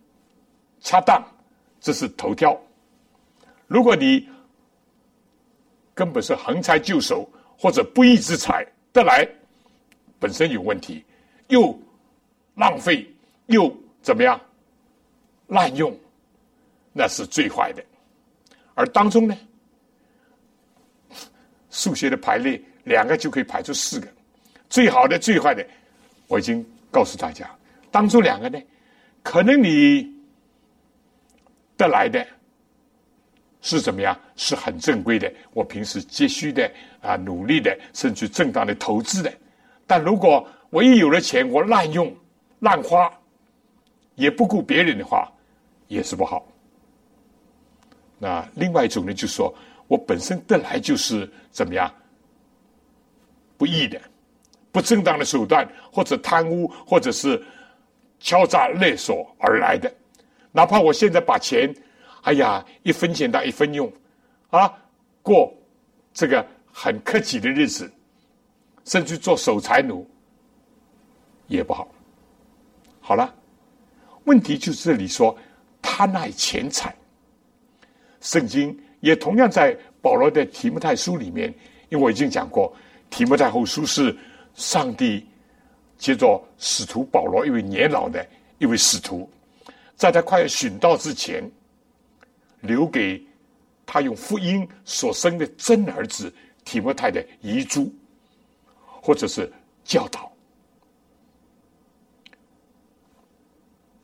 [0.80, 1.20] 恰当，
[1.80, 2.58] 这是头条。
[3.66, 4.28] 如果你
[5.92, 9.28] 根本是横财就手或者不义之财得来，
[10.20, 11.04] 本身有问题，
[11.48, 11.76] 又
[12.54, 13.06] 浪费
[13.46, 14.40] 又怎么样
[15.48, 15.96] 滥用，
[16.92, 17.84] 那是最坏的。
[18.74, 19.36] 而当中呢，
[21.70, 24.08] 数学的排列两个就可以排出四个，
[24.68, 25.66] 最好的、最坏的，
[26.28, 27.48] 我已经告诉大家，
[27.90, 28.60] 当中两个呢。
[29.22, 30.12] 可能你
[31.78, 32.26] 得来的
[33.62, 34.18] 是怎么样？
[34.36, 39.32] 是很正规的，我平时急需的啊，努力的，甚至正当的投资的。
[39.86, 42.14] 但如果我一有了钱，我滥用、
[42.64, 43.12] 滥花，
[44.16, 45.30] 也不顾别人的话，
[45.86, 46.44] 也是不好。
[48.18, 49.54] 那另外一种呢，就是说
[49.86, 51.88] 我本身得来就是怎么样
[53.56, 54.00] 不义的、
[54.72, 57.40] 不正当的手段，或者贪污，或者是。
[58.20, 59.92] 敲诈勒索而来的，
[60.50, 61.74] 哪怕我现在把钱，
[62.22, 63.92] 哎呀，一分钱当一分用，
[64.48, 64.72] 啊，
[65.20, 65.52] 过
[66.14, 67.92] 这个很克己的日子，
[68.86, 70.08] 甚至做守财奴
[71.48, 71.86] 也不好。
[73.06, 73.34] 好了，
[74.24, 75.36] 问题就是这里说
[75.82, 76.96] 贪爱钱财。
[78.22, 81.52] 圣经也同样在保罗的提摩太书里面，
[81.90, 82.74] 因为我已经讲过，
[83.10, 84.16] 提摩太后书是
[84.54, 85.22] 上帝。
[85.98, 89.30] 接着，使徒保罗一位年老的一位使徒，
[89.94, 91.44] 在他快要殉道之前，
[92.62, 93.22] 留给
[93.84, 96.32] 他用福音所生的真儿子
[96.64, 97.94] 提摩太的遗嘱，
[99.02, 99.52] 或者是
[99.84, 100.33] 教导。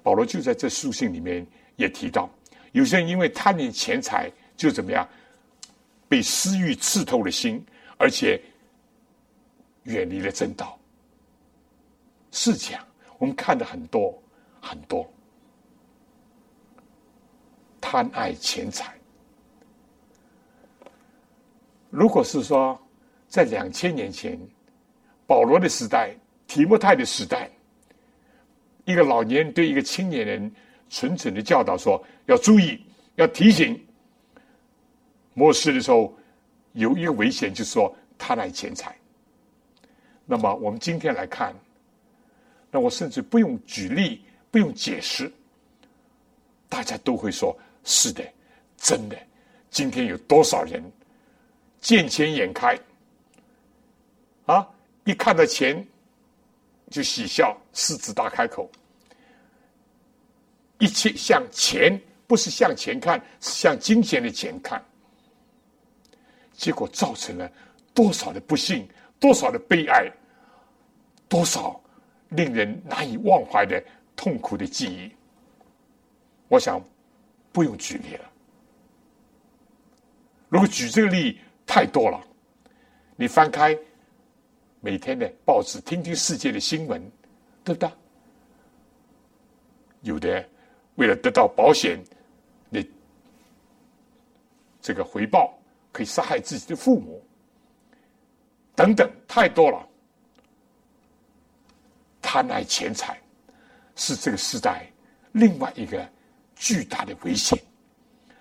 [0.03, 1.47] 保罗就在这书信里面
[1.77, 2.29] 也提到，
[2.73, 5.09] 有些人因为贪恋钱财，就怎么样，
[6.09, 7.65] 被私欲刺透了心，
[7.99, 8.41] 而且
[9.85, 10.79] 远离了正道。
[12.33, 12.81] 是讲，
[13.19, 14.17] 我们看的很多
[14.61, 15.11] 很多，
[17.81, 18.95] 贪爱钱财。
[21.91, 22.81] 如果是说
[23.27, 24.39] 在两千年前，
[25.27, 26.15] 保罗的时代、
[26.47, 27.51] 提摩太的时代，
[28.91, 30.51] 一个老年人对一个青年人
[30.89, 32.85] 纯纯的教导说：要注意，
[33.17, 33.79] 要提醒。
[35.35, 36.13] 末世的时候
[36.73, 38.97] 有一个危险，就是说贪爱钱财。
[40.27, 41.55] 那么我们今天来看。
[42.73, 45.29] 那我甚至不用举例，不用解释，
[46.69, 48.23] 大家都会说：“是的，
[48.77, 49.19] 真的。”
[49.71, 50.81] 今天有多少人
[51.81, 52.79] 见钱眼开
[54.47, 54.65] 啊？
[55.05, 55.85] 一看到钱
[56.91, 58.71] 就喜笑，狮子大开口。
[60.81, 64.85] 一切向钱，不是向前看，是向金钱的钱看。
[66.53, 67.51] 结果造成了
[67.95, 70.11] 多少的不幸，多少的悲哀，
[71.29, 71.81] 多少
[72.31, 73.83] 令人难以忘怀的
[74.17, 75.11] 痛苦的记忆。
[76.49, 76.83] 我想
[77.53, 78.25] 不用举例了。
[80.49, 82.21] 如果举这个例太多了，
[83.17, 83.79] 你翻开
[84.81, 87.01] 每天的报纸，听听世界的新闻，
[87.63, 87.91] 对不对？
[90.03, 90.49] 有的
[91.01, 91.99] 为了得到保险
[92.71, 92.87] 的
[94.83, 95.59] 这个回报，
[95.93, 97.25] 可以杀害自己的父母，
[98.77, 99.89] 等等，太多了。
[102.21, 103.19] 贪爱钱财
[103.97, 104.93] 是这个时代
[105.33, 106.07] 另外一个
[106.55, 107.59] 巨大的危险，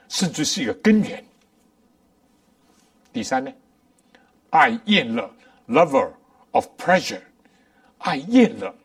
[0.10, 1.24] 甚至是一个根源。
[3.14, 3.50] 第三呢，
[4.50, 5.34] 爱厌乐
[5.70, 6.12] ，lover
[6.52, 7.22] of pleasure，
[8.00, 8.76] 爱厌乐，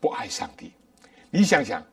[0.00, 0.72] 不爱上帝。
[1.30, 1.84] 你想想，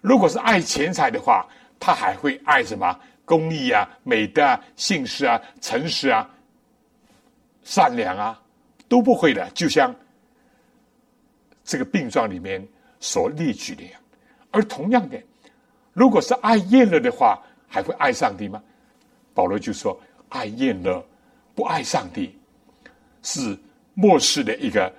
[0.00, 1.46] 如果是爱钱财的话，
[1.78, 2.98] 他还会爱什么？
[3.24, 6.28] 公益啊，美德啊，信实啊，诚实啊，
[7.62, 8.42] 善良啊，
[8.88, 9.48] 都不会的。
[9.50, 9.94] 就像
[11.62, 12.66] 这个病状里面
[12.98, 14.00] 所列举的样。
[14.50, 15.22] 而同样的，
[15.92, 18.60] 如果是爱厌乐的话，还会爱上帝吗？
[19.32, 19.96] 保罗就说
[20.30, 21.00] ：“爱厌乐，
[21.54, 22.36] 不爱上帝，
[23.22, 23.56] 是
[23.94, 24.92] 末世的一个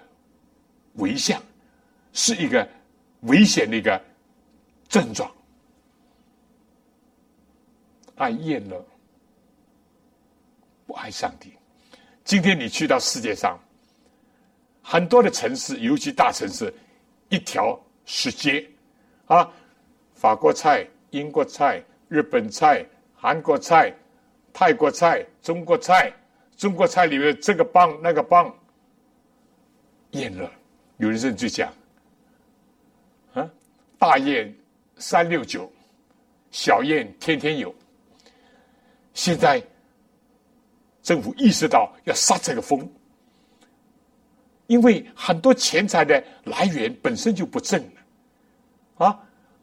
[0.93, 1.41] 危象，
[2.13, 2.65] 是一个
[3.23, 4.01] 危险的一个
[4.91, 5.31] 症状。
[8.17, 8.85] 爱厌了，
[10.85, 11.53] 不爱上帝。
[12.23, 13.57] 今天你去到世界上
[14.83, 16.71] 很多的城市，尤其大城市，
[17.29, 18.69] 一条石街
[19.25, 19.51] 啊，
[20.13, 22.85] 法国菜、英国菜、日本菜、
[23.15, 23.91] 韩国菜。”
[24.53, 26.11] 泰国菜、中国菜，
[26.57, 28.53] 中国菜里面这个棒那个棒，
[30.09, 30.51] 厌了，
[30.97, 31.73] 有人甚至讲，
[33.33, 33.49] 啊，
[33.97, 34.53] 大宴
[35.01, 35.69] 三六九，
[36.51, 37.73] 小宴天天有。
[39.13, 39.61] 现在
[41.01, 42.89] 政府意识到要杀这个风，
[44.67, 47.81] 因为很多钱财的来源本身就不正
[48.97, 49.19] 了，啊，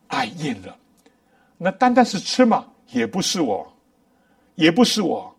[0.09, 0.77] 爱宴了，
[1.57, 3.73] 那单单是吃嘛，也不是我。
[4.57, 5.33] 也不是我，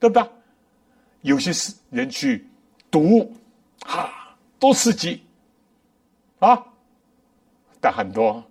[0.00, 0.28] 对不对？
[1.20, 2.44] 有些是人去
[2.90, 3.32] 赌，
[3.86, 5.22] 哈，多刺激
[6.40, 6.60] 啊！
[7.80, 8.42] 但很多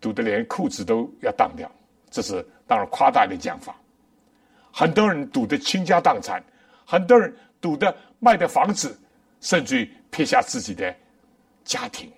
[0.00, 1.70] 赌的连裤子都要当掉，
[2.10, 3.74] 这是当然夸大的讲法。
[4.72, 6.42] 很多人赌的倾家荡产，
[6.86, 8.98] 很多人赌的卖的房子，
[9.40, 10.94] 甚至于撇下自己的
[11.64, 12.10] 家庭。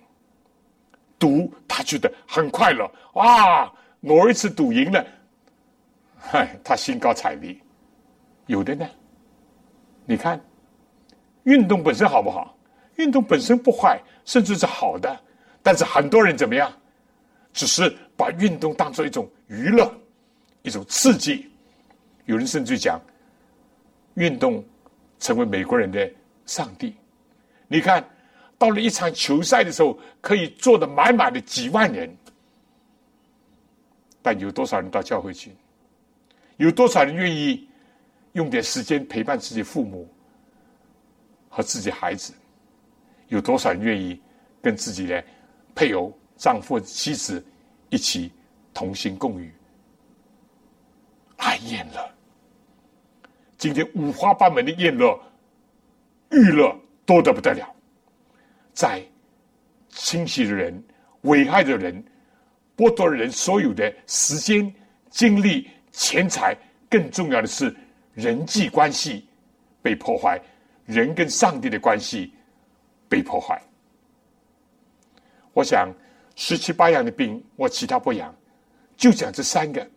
[1.19, 3.71] 赌他觉得很快乐，哇！
[4.01, 5.05] 我一次赌赢了。
[6.17, 7.55] 嗨，他兴高采烈，
[8.47, 8.85] 有的呢。
[10.05, 10.39] 你看，
[11.43, 12.57] 运动本身好不好？
[12.97, 15.17] 运动本身不坏，甚至是好的。
[15.61, 16.71] 但是很多人怎么样？
[17.53, 19.93] 只是把运动当做一种娱乐，
[20.63, 21.49] 一种刺激。
[22.25, 22.99] 有人甚至讲，
[24.15, 24.63] 运动
[25.19, 26.11] 成为美国人的
[26.45, 26.95] 上帝。
[27.67, 28.03] 你看
[28.57, 32.09] 到了一场球赛的时候，可以坐的满满的几万人，
[34.21, 35.51] 但有多少人到教会去？
[36.57, 37.67] 有多少人愿意
[38.33, 40.07] 用点时间陪伴自己父母
[41.49, 42.33] 和自己孩子？
[43.27, 44.21] 有多少人愿意
[44.61, 45.23] 跟自己的
[45.73, 46.13] 配偶、
[46.43, 47.41] 丈夫、妻子
[47.89, 48.29] 一起
[48.73, 49.55] 同心共语？
[51.37, 52.11] 爱宴乐，
[53.57, 55.17] 今天五花八门的宴乐、
[56.31, 57.73] 娱乐多得不得了，
[58.73, 59.01] 在
[59.87, 60.83] 侵袭的人、
[61.21, 62.03] 危害的人、
[62.75, 64.69] 剥夺人所有的时间、
[65.09, 65.69] 精力。
[65.93, 66.57] 钱财
[66.89, 67.73] 更重要的是
[68.15, 69.25] 人际关系
[69.81, 70.41] 被破坏，
[70.85, 72.33] 人跟上帝的关系
[73.07, 73.61] 被破坏。
[75.53, 75.87] 我想
[76.35, 78.33] 十七八样的病，我其他不养，
[78.97, 79.87] 就讲这三个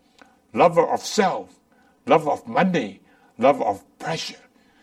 [0.52, 1.46] ：lover of self,
[2.04, 2.98] love of money,
[3.38, 4.36] love of pleasure，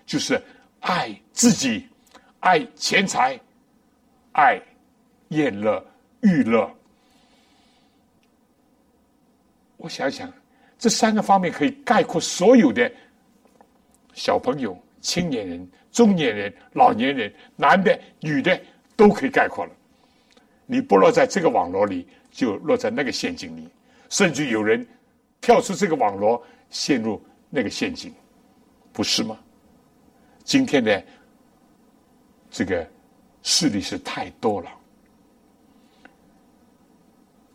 [0.06, 0.41] 就是
[0.80, 1.88] 爱自己、
[2.39, 3.39] 爱钱财、
[4.34, 4.62] 爱
[5.30, 5.86] 厌乐、
[6.22, 6.70] 欲乐。
[9.78, 10.32] 我想想。
[10.80, 12.91] 这三个方面可以概括所有的
[14.14, 18.62] 小朋友、青年人、中年人、老年人，男的、女的
[18.97, 19.72] 都可以概括了。
[20.66, 23.70] 你不落在这个网络里，就落在那个陷阱里，
[24.09, 24.86] 甚至有人
[25.41, 28.14] 跳出这个网络，陷入那个陷阱，
[28.91, 29.38] 不是吗？
[30.43, 31.03] 今天的
[32.49, 32.88] 这个
[33.41, 34.70] 势力是太多了，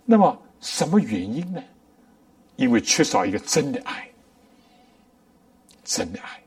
[0.04, 1.62] 那么什么原因呢？
[2.56, 4.08] 因为缺少一个真的爱，
[5.84, 6.42] 真的爱。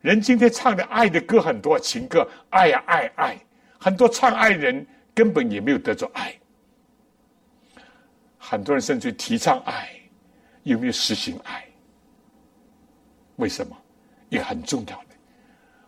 [0.00, 3.38] 人今天唱的爱的歌很多，情歌，爱呀爱爱，
[3.86, 4.84] 很多唱爱人
[5.14, 6.34] 根本也没有得着爱。
[8.36, 9.88] 很多人甚至提倡爱，
[10.64, 11.64] 有没有实行爱？
[13.36, 13.76] 为什么？
[14.28, 15.06] 也很重要的。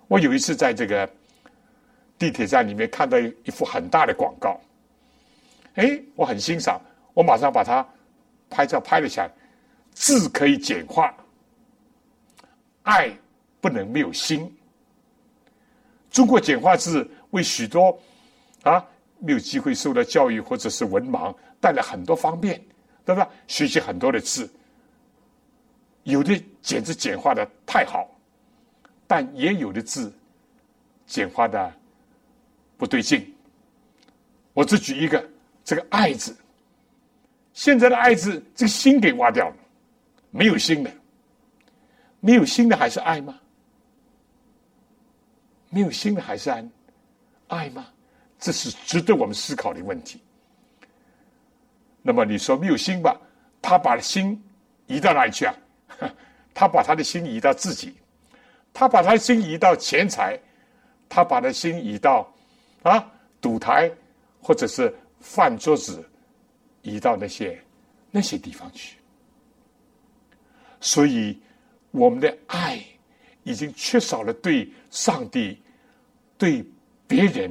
[0.07, 1.11] 我有一次在这个
[2.17, 4.61] 地铁站里面看到一幅很大的广告，
[5.75, 6.81] 哎，我很欣赏，
[7.15, 7.85] 我马上把它
[8.49, 9.31] 拍照拍了下来。
[9.93, 11.13] 字可以简化，
[12.85, 13.11] 爱
[13.61, 14.57] 不能没有心。
[16.13, 17.99] 中国简化字为许多
[18.63, 18.85] 啊
[19.19, 22.63] 没有机会受到教育或者是文盲带来很多方便，
[23.05, 23.29] 对吧？
[23.47, 24.49] 学习很多的字，
[26.05, 28.09] 有的简直简化的太好。
[29.11, 30.13] 但也有的字
[31.07, 31.73] 简化的
[32.77, 33.35] 不对劲。
[34.53, 35.27] 我只举一个，
[35.65, 36.37] 这个“爱”字，
[37.55, 39.57] 现在的“爱”字，这个心给挖掉了，
[40.31, 40.93] 没有心的，
[42.21, 43.41] 没有心的还是爱吗？
[45.71, 46.61] 没有心的还是爱
[47.49, 47.87] 爱吗？
[48.39, 50.21] 这是值得我们思考的问题。
[52.03, 53.21] 那么你说没有心吧？
[53.61, 54.41] 他把心
[54.87, 55.55] 移到哪里去啊？
[56.55, 57.95] 他把他的心移到自己。
[58.73, 60.39] 他把他的心移到钱财，
[61.09, 62.33] 他把他的心移到
[62.85, 63.05] 啊
[63.41, 63.91] 赌台，
[64.41, 66.09] 或者是饭桌子，
[66.83, 67.61] 移到那些
[68.13, 68.97] 那些地方去。
[70.81, 71.43] 所以，
[71.91, 72.81] 我们的爱
[73.43, 75.61] 已经缺少了对上帝、
[76.37, 76.65] 对
[77.09, 77.51] 别人，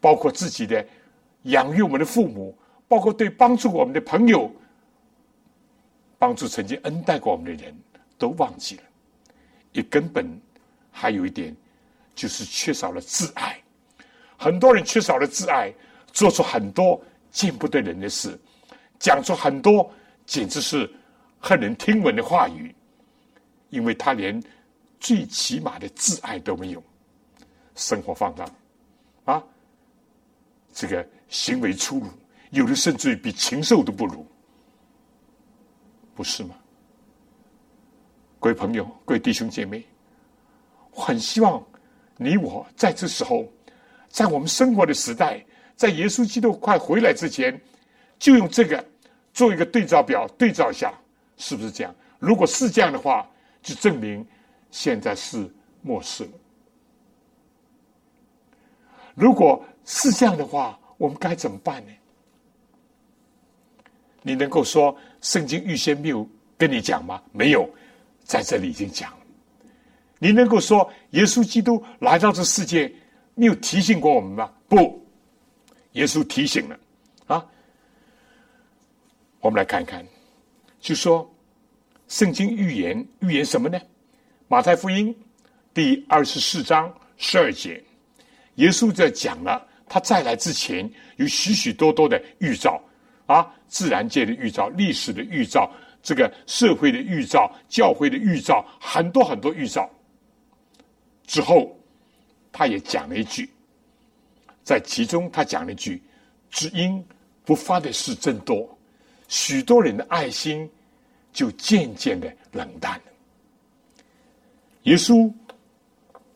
[0.00, 0.86] 包括自己的
[1.42, 2.56] 养育我们的父母，
[2.86, 4.50] 包括对帮助我们的朋友、
[6.18, 7.76] 帮助曾经恩待过我们的人
[8.16, 8.82] 都忘记了。
[9.72, 10.40] 也根本
[10.90, 11.54] 还有一点，
[12.14, 13.60] 就是缺少了自爱。
[14.36, 15.72] 很多人缺少了自爱，
[16.12, 17.00] 做出很多
[17.30, 18.38] 见不得人的事，
[18.98, 19.90] 讲出很多
[20.24, 20.88] 简直是
[21.42, 22.74] 骇人听闻的话语，
[23.70, 24.42] 因为他连
[24.98, 26.82] 最起码的自爱都没有，
[27.74, 28.48] 生活放荡
[29.28, 29.44] 啊，
[30.72, 32.06] 这个行为粗鲁，
[32.48, 34.26] 有的甚至于比禽兽都不如，
[36.14, 36.54] 不是吗？
[38.40, 39.84] 各位朋友，各位弟兄姐妹，
[40.92, 41.62] 我很希望
[42.16, 43.46] 你我在这时候，
[44.08, 45.44] 在我们生活的时代，
[45.76, 47.60] 在耶稣基督快回来之前，
[48.18, 48.82] 就用这个
[49.34, 50.98] 做一个对照表，对照一下，
[51.36, 51.94] 是不是这样？
[52.18, 53.28] 如果是这样的话，
[53.60, 54.26] 就证明
[54.70, 55.46] 现在是
[55.82, 56.30] 末世了。
[59.18, 61.92] 如果是这样的话，我们该怎么办呢？
[64.22, 67.20] 你能够说圣经预先没有跟你讲吗？
[67.32, 67.68] 没有。
[68.24, 69.18] 在这里已经讲了，
[70.18, 72.92] 你能够说耶稣基督来到这世界，
[73.34, 74.52] 没有提醒过我们吗？
[74.68, 75.02] 不，
[75.92, 76.78] 耶稣提醒了
[77.26, 77.46] 啊。
[79.40, 80.06] 我们来看看，
[80.78, 81.26] 就说
[82.06, 83.80] 圣经预言预言什么呢？
[84.46, 85.16] 马太福音
[85.72, 87.82] 第二十四章十二节，
[88.58, 92.80] 耶稣在讲了他再来之前有许许多多的预兆
[93.26, 95.68] 啊，自然界的预兆，历史的预兆。
[96.00, 99.90] 这个社会的预兆、教会的预兆，很多很多预兆。
[101.26, 101.76] 之后，
[102.52, 103.50] 他也讲了一句，
[104.62, 106.00] 在其中他讲了一句
[106.50, 107.04] ：“只因
[107.44, 108.78] 不发的事真多，
[109.26, 110.70] 许多人的爱心
[111.32, 113.12] 就渐渐的冷淡了。”
[114.84, 115.30] 耶稣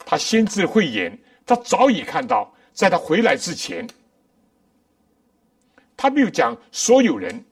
[0.04, 1.16] 他先知慧眼，
[1.46, 3.86] 他早已看到，在他回来之前，
[5.96, 7.44] 他没有讲所有人。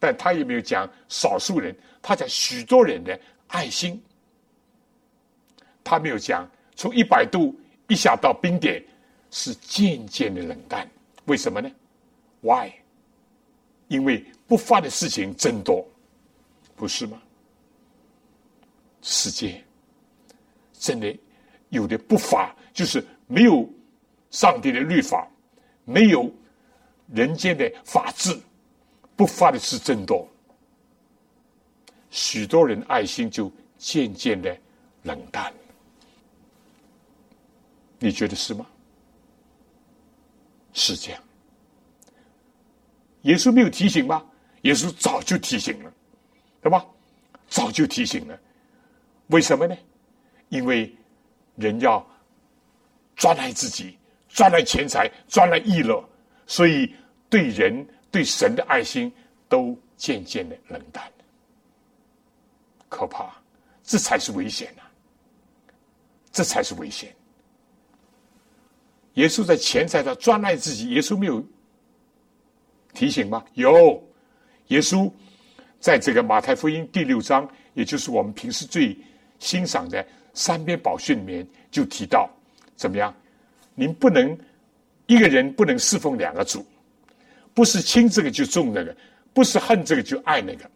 [0.00, 4.00] 但他也没有讲少数人，他讲许多人的爱心。
[5.82, 8.80] 他没有讲从一百度一下到冰点
[9.32, 10.88] 是渐渐的冷淡，
[11.24, 11.68] 为什么呢
[12.42, 12.70] ？Why？
[13.88, 15.84] 因为不发的事情真多，
[16.76, 17.20] 不是吗？
[19.02, 19.64] 世界
[20.74, 21.18] 真的
[21.70, 23.68] 有的不发，就是没有
[24.30, 25.28] 上帝的律法，
[25.84, 26.30] 没有
[27.12, 28.38] 人间的法治。
[29.16, 30.28] 不发的是真多，
[32.08, 34.56] 许多人爱心就渐渐的
[35.02, 35.52] 冷淡。
[37.98, 38.64] 你觉得是吗？
[40.72, 41.20] 是这样。
[43.22, 44.24] 耶稣没有提醒吗？
[44.62, 45.92] 耶稣早就提醒了，
[46.62, 46.86] 对吧？
[47.48, 48.38] 早就提醒了。
[49.28, 49.76] 为什么呢？
[50.48, 50.94] 因为
[51.56, 52.08] 人要
[53.18, 53.98] 专爱自己，
[54.30, 56.02] 专爱钱财，专爱娱乐，
[56.46, 56.90] 所以
[57.28, 57.86] 对人。
[58.10, 59.12] 对神的爱心
[59.50, 61.04] 都渐渐的冷淡，
[62.88, 63.30] 可怕，
[63.82, 64.82] 这才是危险呐！
[66.32, 67.14] 这才是危险。
[69.12, 71.44] 耶稣在钱财上专爱自己，耶稣没有
[72.94, 73.44] 提醒吗？
[73.52, 74.02] 有。
[74.68, 75.12] 耶稣
[75.78, 78.96] 在这个马太福音第六章，也就是我们平时最
[79.38, 82.26] 欣赏的三篇宝训里面，就提到
[82.78, 83.14] 怎么样？
[83.74, 84.38] 您不能
[85.06, 86.64] 一个人不能侍奉两个主，
[87.52, 88.96] 不是亲这个就重那个，
[89.34, 90.70] 不是恨这个就爱那个。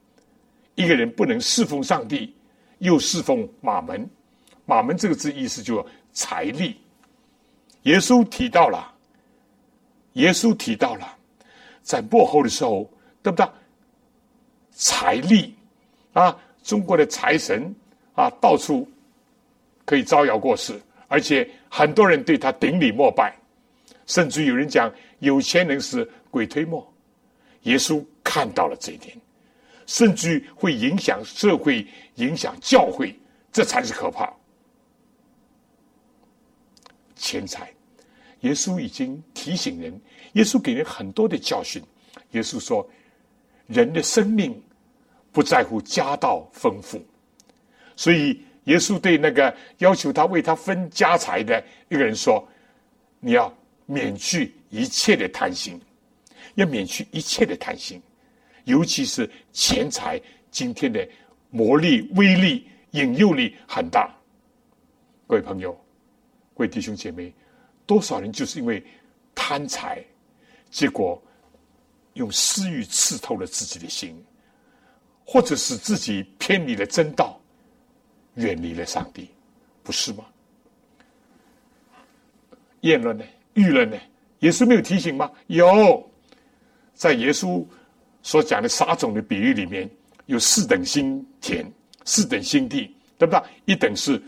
[0.74, 2.34] 一个人不能侍奉上帝，
[2.78, 4.09] 又侍奉马门。
[4.64, 6.76] 马门这个字意思就财力。
[7.82, 8.92] 耶稣提到了，
[10.14, 11.16] 耶稣提到了，
[11.82, 12.90] 在幕后的时候，
[13.22, 13.46] 对不对？
[14.70, 15.55] 财力
[16.14, 17.74] 啊，中国的财神
[18.14, 18.88] 啊，到处
[19.84, 20.80] 可以招摇过市，
[21.12, 23.36] 而且很多人对他顶礼膜拜，
[24.06, 26.90] 甚至有人讲有钱人是鬼推磨。
[27.64, 29.14] 耶稣看到了这一点，
[29.84, 33.14] 甚至会影响社会，影响教会，
[33.52, 34.32] 这才是可怕。
[37.14, 37.70] 钱财，
[38.40, 40.00] 耶稣已经提醒人，
[40.32, 41.82] 耶稣给人很多的教训。
[42.30, 42.88] 耶稣说
[43.68, 44.58] ：“人的生命
[45.30, 47.04] 不在乎家道丰富。”
[47.96, 52.46] 所以，耶稣对那个要求他为他分家财的一个人说
[53.20, 53.52] ：“你要
[53.86, 55.80] 免去一切的贪心，
[56.54, 58.00] 要免去一切的贪心，
[58.64, 60.20] 尤其是钱财。
[60.50, 61.08] 今天的
[61.50, 64.14] 魔力、威力、引诱力很大。”
[65.26, 65.72] 各位朋友。
[66.54, 67.32] 各位弟兄姐妹，
[67.86, 68.84] 多少人就是因为
[69.34, 70.04] 贪财，
[70.70, 71.20] 结果
[72.12, 74.22] 用私欲刺透了自己的心，
[75.24, 77.40] 或者使自己偏离了真道，
[78.35, 79.28] 远离了上帝，
[79.83, 80.24] 不是吗？
[82.80, 83.24] 辩论呢？
[83.55, 83.97] 舆论呢？
[84.41, 85.30] 耶稣没有提醒吗？
[85.47, 86.11] 有，
[86.95, 87.64] 在耶稣
[88.22, 89.89] 所讲的撒种的比喻里面，
[90.26, 91.64] 有四等心田，
[92.05, 93.43] 四等心地，对不对？
[93.66, 94.20] 一等是。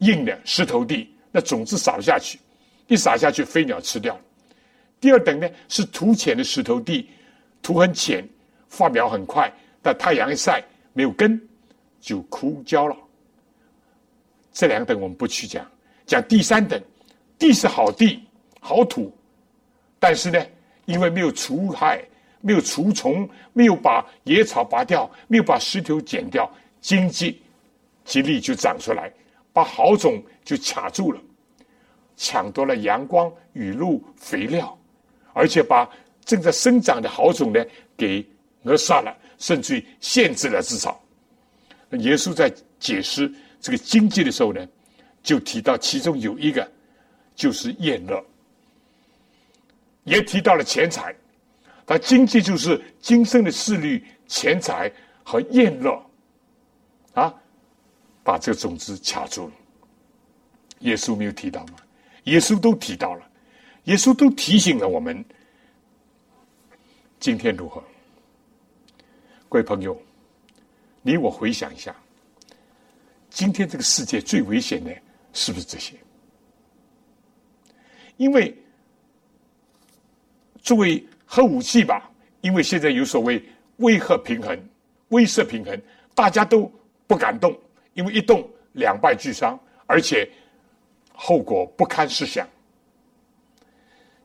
[0.00, 2.38] 硬的石头地，那种子撒下去，
[2.86, 4.20] 一撒下去，飞鸟吃掉。
[5.00, 7.08] 第二等呢是土浅的石头地，
[7.62, 8.22] 土很浅，
[8.68, 11.40] 发苗很快，但太阳一晒，没有根，
[12.06, 12.96] 就枯焦了。
[14.52, 15.68] 这两等我们不去讲，
[16.06, 16.80] 讲第三等，
[17.36, 18.22] 地是好地，
[18.60, 19.12] 好土，
[19.98, 20.40] 但是呢，
[20.84, 22.00] 因为没有除害，
[22.40, 26.48] 没有除虫，没有把野草拔掉，没有把石头剪掉，
[26.80, 27.42] 经济
[28.04, 29.12] 极力就长出来。
[29.52, 31.20] 把好种就卡住了，
[32.16, 34.78] 抢夺了阳光、雨露、肥料，
[35.32, 35.90] 而且把
[36.24, 37.64] 正在生长的好种呢
[37.96, 38.24] 给
[38.62, 41.02] 扼杀了，甚至于限制了至少。
[41.90, 44.66] 耶稣在解释这个经济的时候呢，
[45.22, 46.70] 就提到其中有一个
[47.34, 48.24] 就是厌乐，
[50.04, 51.14] 也提到了钱财。
[51.86, 54.90] 他经济就是今生的势力、钱财
[55.22, 56.04] 和厌乐
[57.14, 57.32] 啊。
[58.24, 59.52] 把这个种子卡住了，
[60.80, 61.74] 耶稣没有提到吗？
[62.24, 63.24] 耶稣都提到了，
[63.84, 65.24] 耶稣都提醒了我们。
[67.20, 67.80] 今天如何？
[69.48, 69.96] 各位朋友，
[71.06, 71.94] 你我回想一下，
[73.30, 74.90] 今天这个世界最危险的
[75.32, 75.94] 是不是这些？
[78.16, 78.52] 因为
[80.60, 83.40] 作为核武器吧，因为现在有所谓
[83.76, 84.58] 威吓平衡、
[85.10, 85.80] 威慑平衡，
[86.12, 86.68] 大家都
[87.06, 87.56] 不敢动。
[87.94, 90.28] 因为一动两败俱伤，而且
[91.12, 92.44] 后果不堪设想。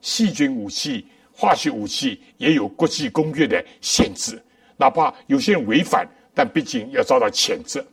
[0.01, 4.41] 细菌武器、化学武器也有国际公约的限制，
[4.77, 7.85] 哪怕有些人违反，但毕竟要遭到谴责。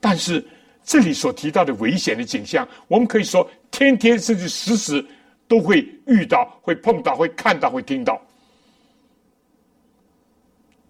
[0.00, 0.44] 但是
[0.84, 5.04] 这里所提到的危险的景象，我们可以说天天甚至时时
[5.46, 8.20] 都会遇到、会碰到、会看到、会听到，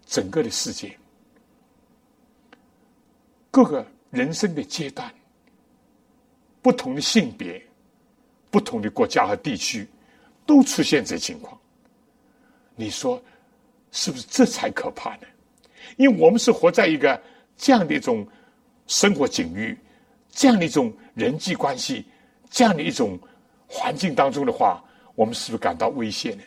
[0.07, 0.97] 整个的世界。
[3.51, 5.13] 各个人生的阶段，
[6.61, 7.61] 不同的性别，
[8.51, 9.89] 不同的国家和地区，
[10.45, 11.59] 都出现这情况。
[12.77, 13.21] 你说，
[13.91, 15.27] 是不是这才可怕呢？
[15.97, 17.21] 因为我们是活在一个
[17.57, 18.27] 这样的一种
[18.87, 19.77] 生活境遇，
[20.31, 22.05] 这样的一种人际关系，
[22.51, 23.19] 这样的一种
[23.67, 24.85] 环境当中的话，
[25.15, 26.43] 我们是不是感到危险呢？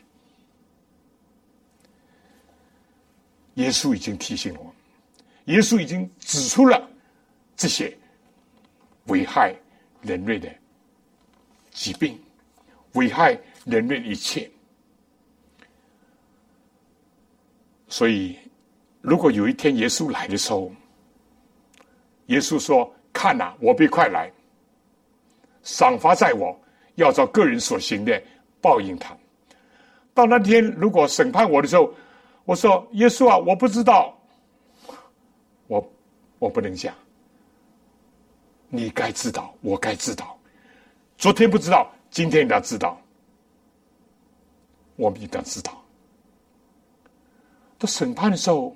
[3.55, 4.73] 耶稣已经提醒了我，
[5.45, 6.89] 耶稣已经指出了。
[7.53, 7.95] 这些
[9.05, 9.53] 危害
[10.01, 10.51] 人类的
[11.69, 12.19] 疾病，
[12.93, 14.49] 危害人类一切。
[17.87, 18.35] 所以，
[19.01, 20.71] 如果有一天耶稣来的时候，
[22.27, 24.31] 耶稣说：“看呐，我必快来，
[25.63, 26.57] 赏罚在我，
[26.95, 28.21] 要照个人所行的
[28.61, 29.17] 报应他。”
[30.13, 31.93] 到那天，如果审判我的时候，
[32.45, 34.15] 我说：“耶稣啊，我不知道，
[35.67, 35.91] 我
[36.37, 36.93] 我不能讲。”
[38.69, 40.37] 你该知道，我该知道。
[41.17, 42.97] 昨天不知道，今天你要知道。
[44.95, 45.83] 我们一定要知道。
[47.77, 48.75] 到审判的时候，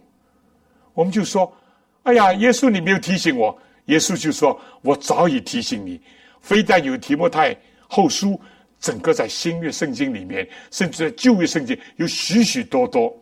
[0.96, 1.56] 我们就说
[2.02, 6.02] ：“哎呀，耶稣，你没有提醒我。”耶稣就说：“我早已提醒你。
[6.42, 7.56] 非但有提摩太
[7.88, 8.40] 后书，
[8.80, 13.16] 整个在新约圣经里面，甚至在旧约圣经，有许许多多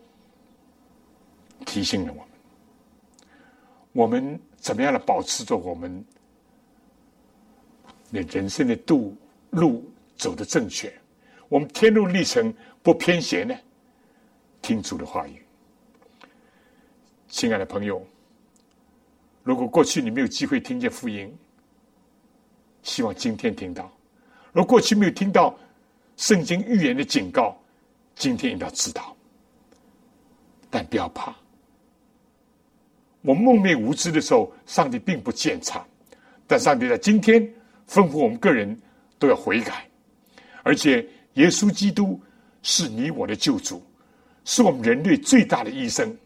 [1.66, 2.28] 提醒了我们。
[3.92, 6.04] 我们怎么样的保持着我们
[8.12, 9.16] 的人生的度
[9.50, 10.92] 路走的正确？
[11.48, 12.52] 我们天路历程
[12.82, 13.54] 不偏斜呢？
[14.62, 15.43] 听主的话语。”
[17.34, 18.00] 亲爱的朋友，
[19.42, 21.36] 如果过去你没有机会听见福音，
[22.84, 23.90] 希望今天听到；
[24.52, 25.58] 如果过去没有听到
[26.16, 27.60] 圣经预言的警告，
[28.14, 29.16] 今天一定要知道。
[30.70, 31.34] 但不要怕，
[33.22, 35.84] 我梦寐无知的时候，上帝并不见长，
[36.46, 37.42] 但上帝在今天
[37.88, 38.80] 吩咐我们个人
[39.18, 39.90] 都要悔改，
[40.62, 42.20] 而且耶稣基督
[42.62, 43.82] 是你我的救主，
[44.44, 46.16] 是我们人类最大的医生。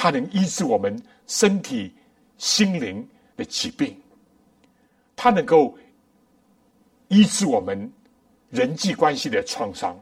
[0.00, 0.96] 它能医治我们
[1.26, 1.92] 身体、
[2.36, 3.04] 心灵
[3.36, 4.00] 的疾病，
[5.16, 5.76] 它能够
[7.08, 7.92] 医治我们
[8.48, 9.98] 人际关系的创伤，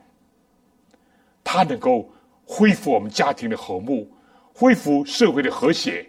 [1.42, 2.06] 它能够
[2.44, 4.06] 恢复我们家庭的和睦，
[4.52, 6.06] 恢复社会的和谐。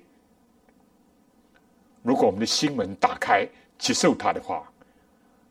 [2.04, 3.48] 如果我们的心门打开，
[3.80, 4.70] 接受它的话，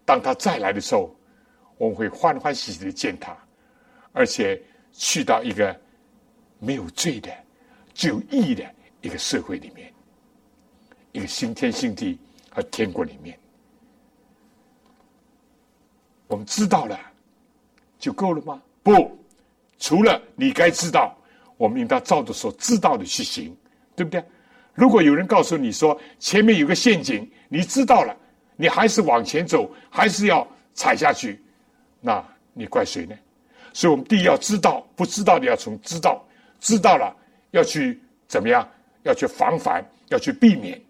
[0.05, 1.11] 当他再来的时候，
[1.79, 3.35] 我们会欢欢喜喜的见他，
[4.13, 4.63] 而且
[4.93, 5.75] 去到一个
[6.59, 7.31] 没有罪的。
[7.97, 8.63] 只有义的
[9.01, 9.91] 一个社会里面，
[11.13, 12.19] 一个新天新地
[12.51, 13.37] 和天国里面，
[16.27, 17.01] 我们知道了
[17.99, 18.63] 就够了吗？
[18.83, 19.19] 不，
[19.79, 21.17] 除了你该知道，
[21.57, 23.57] 我们应当照着所知道的去行，
[23.97, 24.23] 对不对？
[24.75, 28.15] 如果有人告诉你说前面有个陷阱，你知道了，
[28.57, 31.43] 你还是往前走，还是要踩下去，
[31.99, 32.23] 那
[32.53, 33.17] 你怪谁呢？
[33.73, 36.23] 所以我们第一要知道，不知道的要从知道，
[36.61, 37.17] 知道了。
[37.57, 38.69] 要去怎么样？
[39.03, 40.81] 要去防范，要去避免，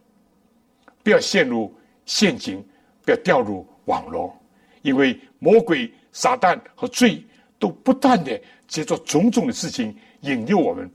[1.03, 1.73] 不要陷入
[2.07, 2.65] 陷阱，
[3.05, 4.35] 不要掉入网络，
[4.81, 7.23] 因为魔鬼、撒旦和罪
[7.59, 10.91] 都不断的接着种种的事情引诱我们，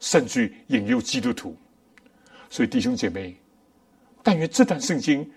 [0.00, 1.56] 甚至引诱基督徒。
[2.50, 3.34] 所以弟兄姐妹，
[4.22, 5.28] 但愿这段圣经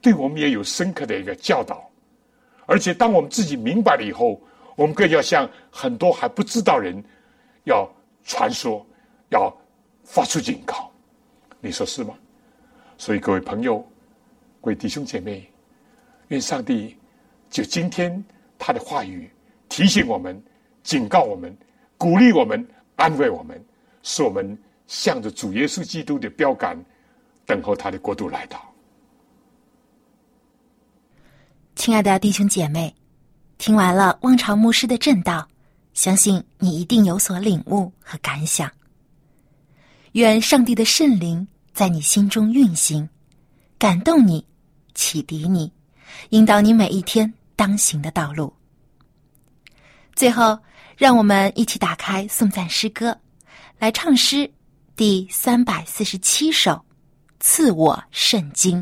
[0.00, 1.88] 对我们也有深刻的一个教导，
[2.64, 4.40] 而且当我们自己明白了以后，
[4.76, 7.04] 我们更要向很多还不知道人
[7.64, 7.88] 要。
[8.24, 8.86] 传说
[9.30, 9.54] 要
[10.04, 10.90] 发出警告，
[11.60, 12.14] 你说是吗？
[12.96, 13.78] 所以各位朋友、
[14.60, 15.48] 各位弟兄姐妹，
[16.28, 16.96] 愿上帝
[17.48, 18.24] 就今天
[18.58, 19.30] 他的话语
[19.68, 20.42] 提醒我们、
[20.82, 21.56] 警告我们、
[21.96, 22.66] 鼓励我们、
[22.96, 23.64] 安慰我们，
[24.02, 26.76] 使我们向着主耶稣基督的标杆，
[27.44, 28.64] 等候他的国度来到。
[31.76, 32.92] 亲爱的弟兄姐妹，
[33.58, 35.46] 听完了汪朝牧师的正道。
[35.94, 38.70] 相信你一定有所领悟和感想。
[40.18, 43.08] 愿上帝的圣灵在你心中运行，
[43.78, 44.44] 感动你，
[44.92, 45.72] 启迪你，
[46.30, 48.52] 引导你每一天当行的道路。
[50.16, 50.58] 最后，
[50.96, 53.16] 让我们一起打开颂赞诗歌，
[53.78, 54.50] 来唱诗
[54.96, 56.72] 第三百四十七首
[57.38, 58.80] 《赐我圣经》。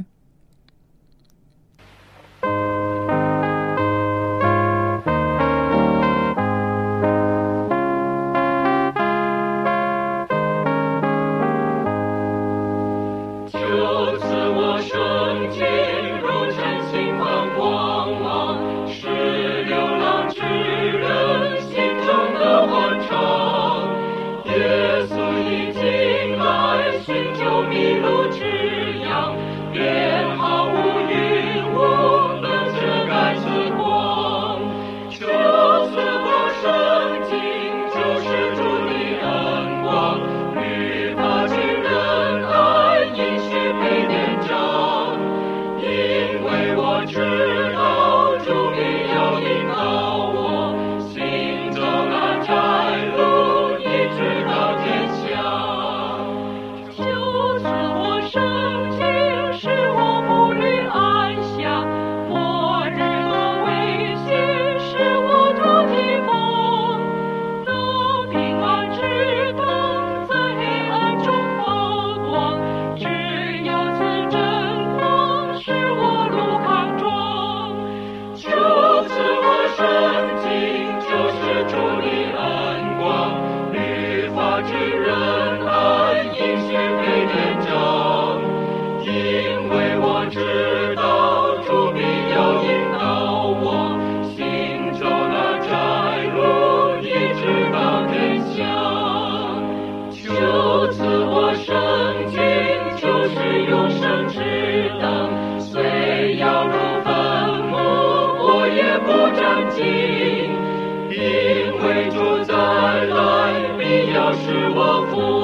[114.46, 115.35] 是我父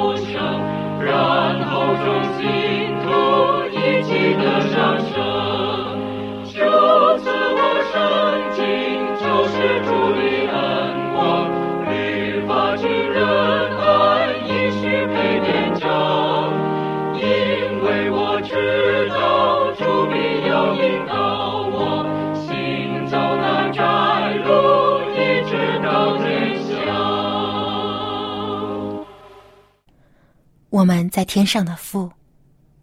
[30.82, 32.10] 我们在天上的父，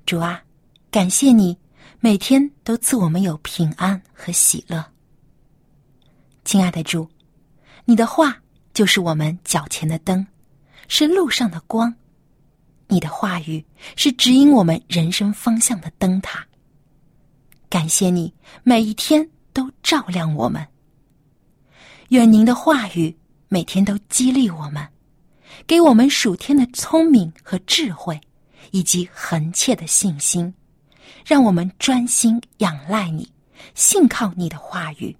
[0.05, 0.41] 主啊，
[0.89, 1.57] 感谢你
[1.99, 4.81] 每天都赐我们有平安和喜乐。
[6.45, 7.09] 亲爱的主，
[7.83, 8.41] 你的话
[8.73, 10.25] 就是我们脚前的灯，
[10.87, 11.93] 是路上的光。
[12.87, 13.65] 你的话语
[13.97, 16.47] 是指引我们人生方向的灯塔。
[17.69, 18.33] 感谢你
[18.63, 20.65] 每一天都照亮我们。
[22.11, 23.13] 愿您的话语
[23.49, 24.87] 每天都激励我们，
[25.67, 28.19] 给我们属天的聪明和智慧，
[28.71, 30.53] 以及恒切的信心，
[31.25, 33.31] 让我们专心仰赖你，
[33.75, 35.15] 信靠你的话语。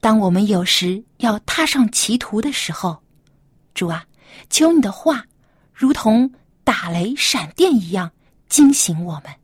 [0.00, 3.02] 当我们有时要踏上歧途的时候，
[3.74, 4.04] 主啊，
[4.48, 5.24] 求你的话
[5.72, 6.30] 如同
[6.62, 8.10] 打雷闪电一样
[8.48, 9.34] 惊醒我们，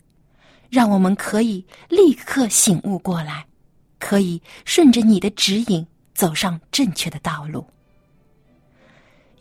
[0.71, 3.47] 让我们可以立刻醒悟过来，
[3.99, 7.67] 可以顺着你的指引走上正确的道路。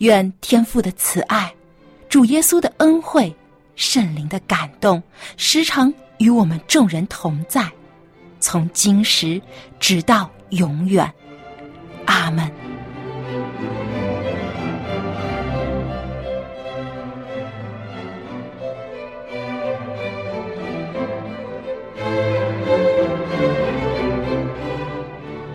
[0.03, 1.49] 愿天父的慈爱、
[2.09, 3.33] 主耶稣的恩惠、
[3.77, 5.01] 圣灵的感动，
[5.37, 7.71] 时常与我们众人同在，
[8.41, 9.41] 从今时
[9.79, 11.09] 直到永远。
[12.05, 12.51] 阿门。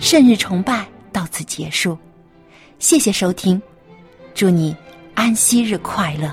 [0.01, 1.99] 圣日崇拜到此结束，
[2.79, 3.61] 谢谢收听，
[4.39, 4.77] 祝你
[5.17, 6.33] 安息日快乐。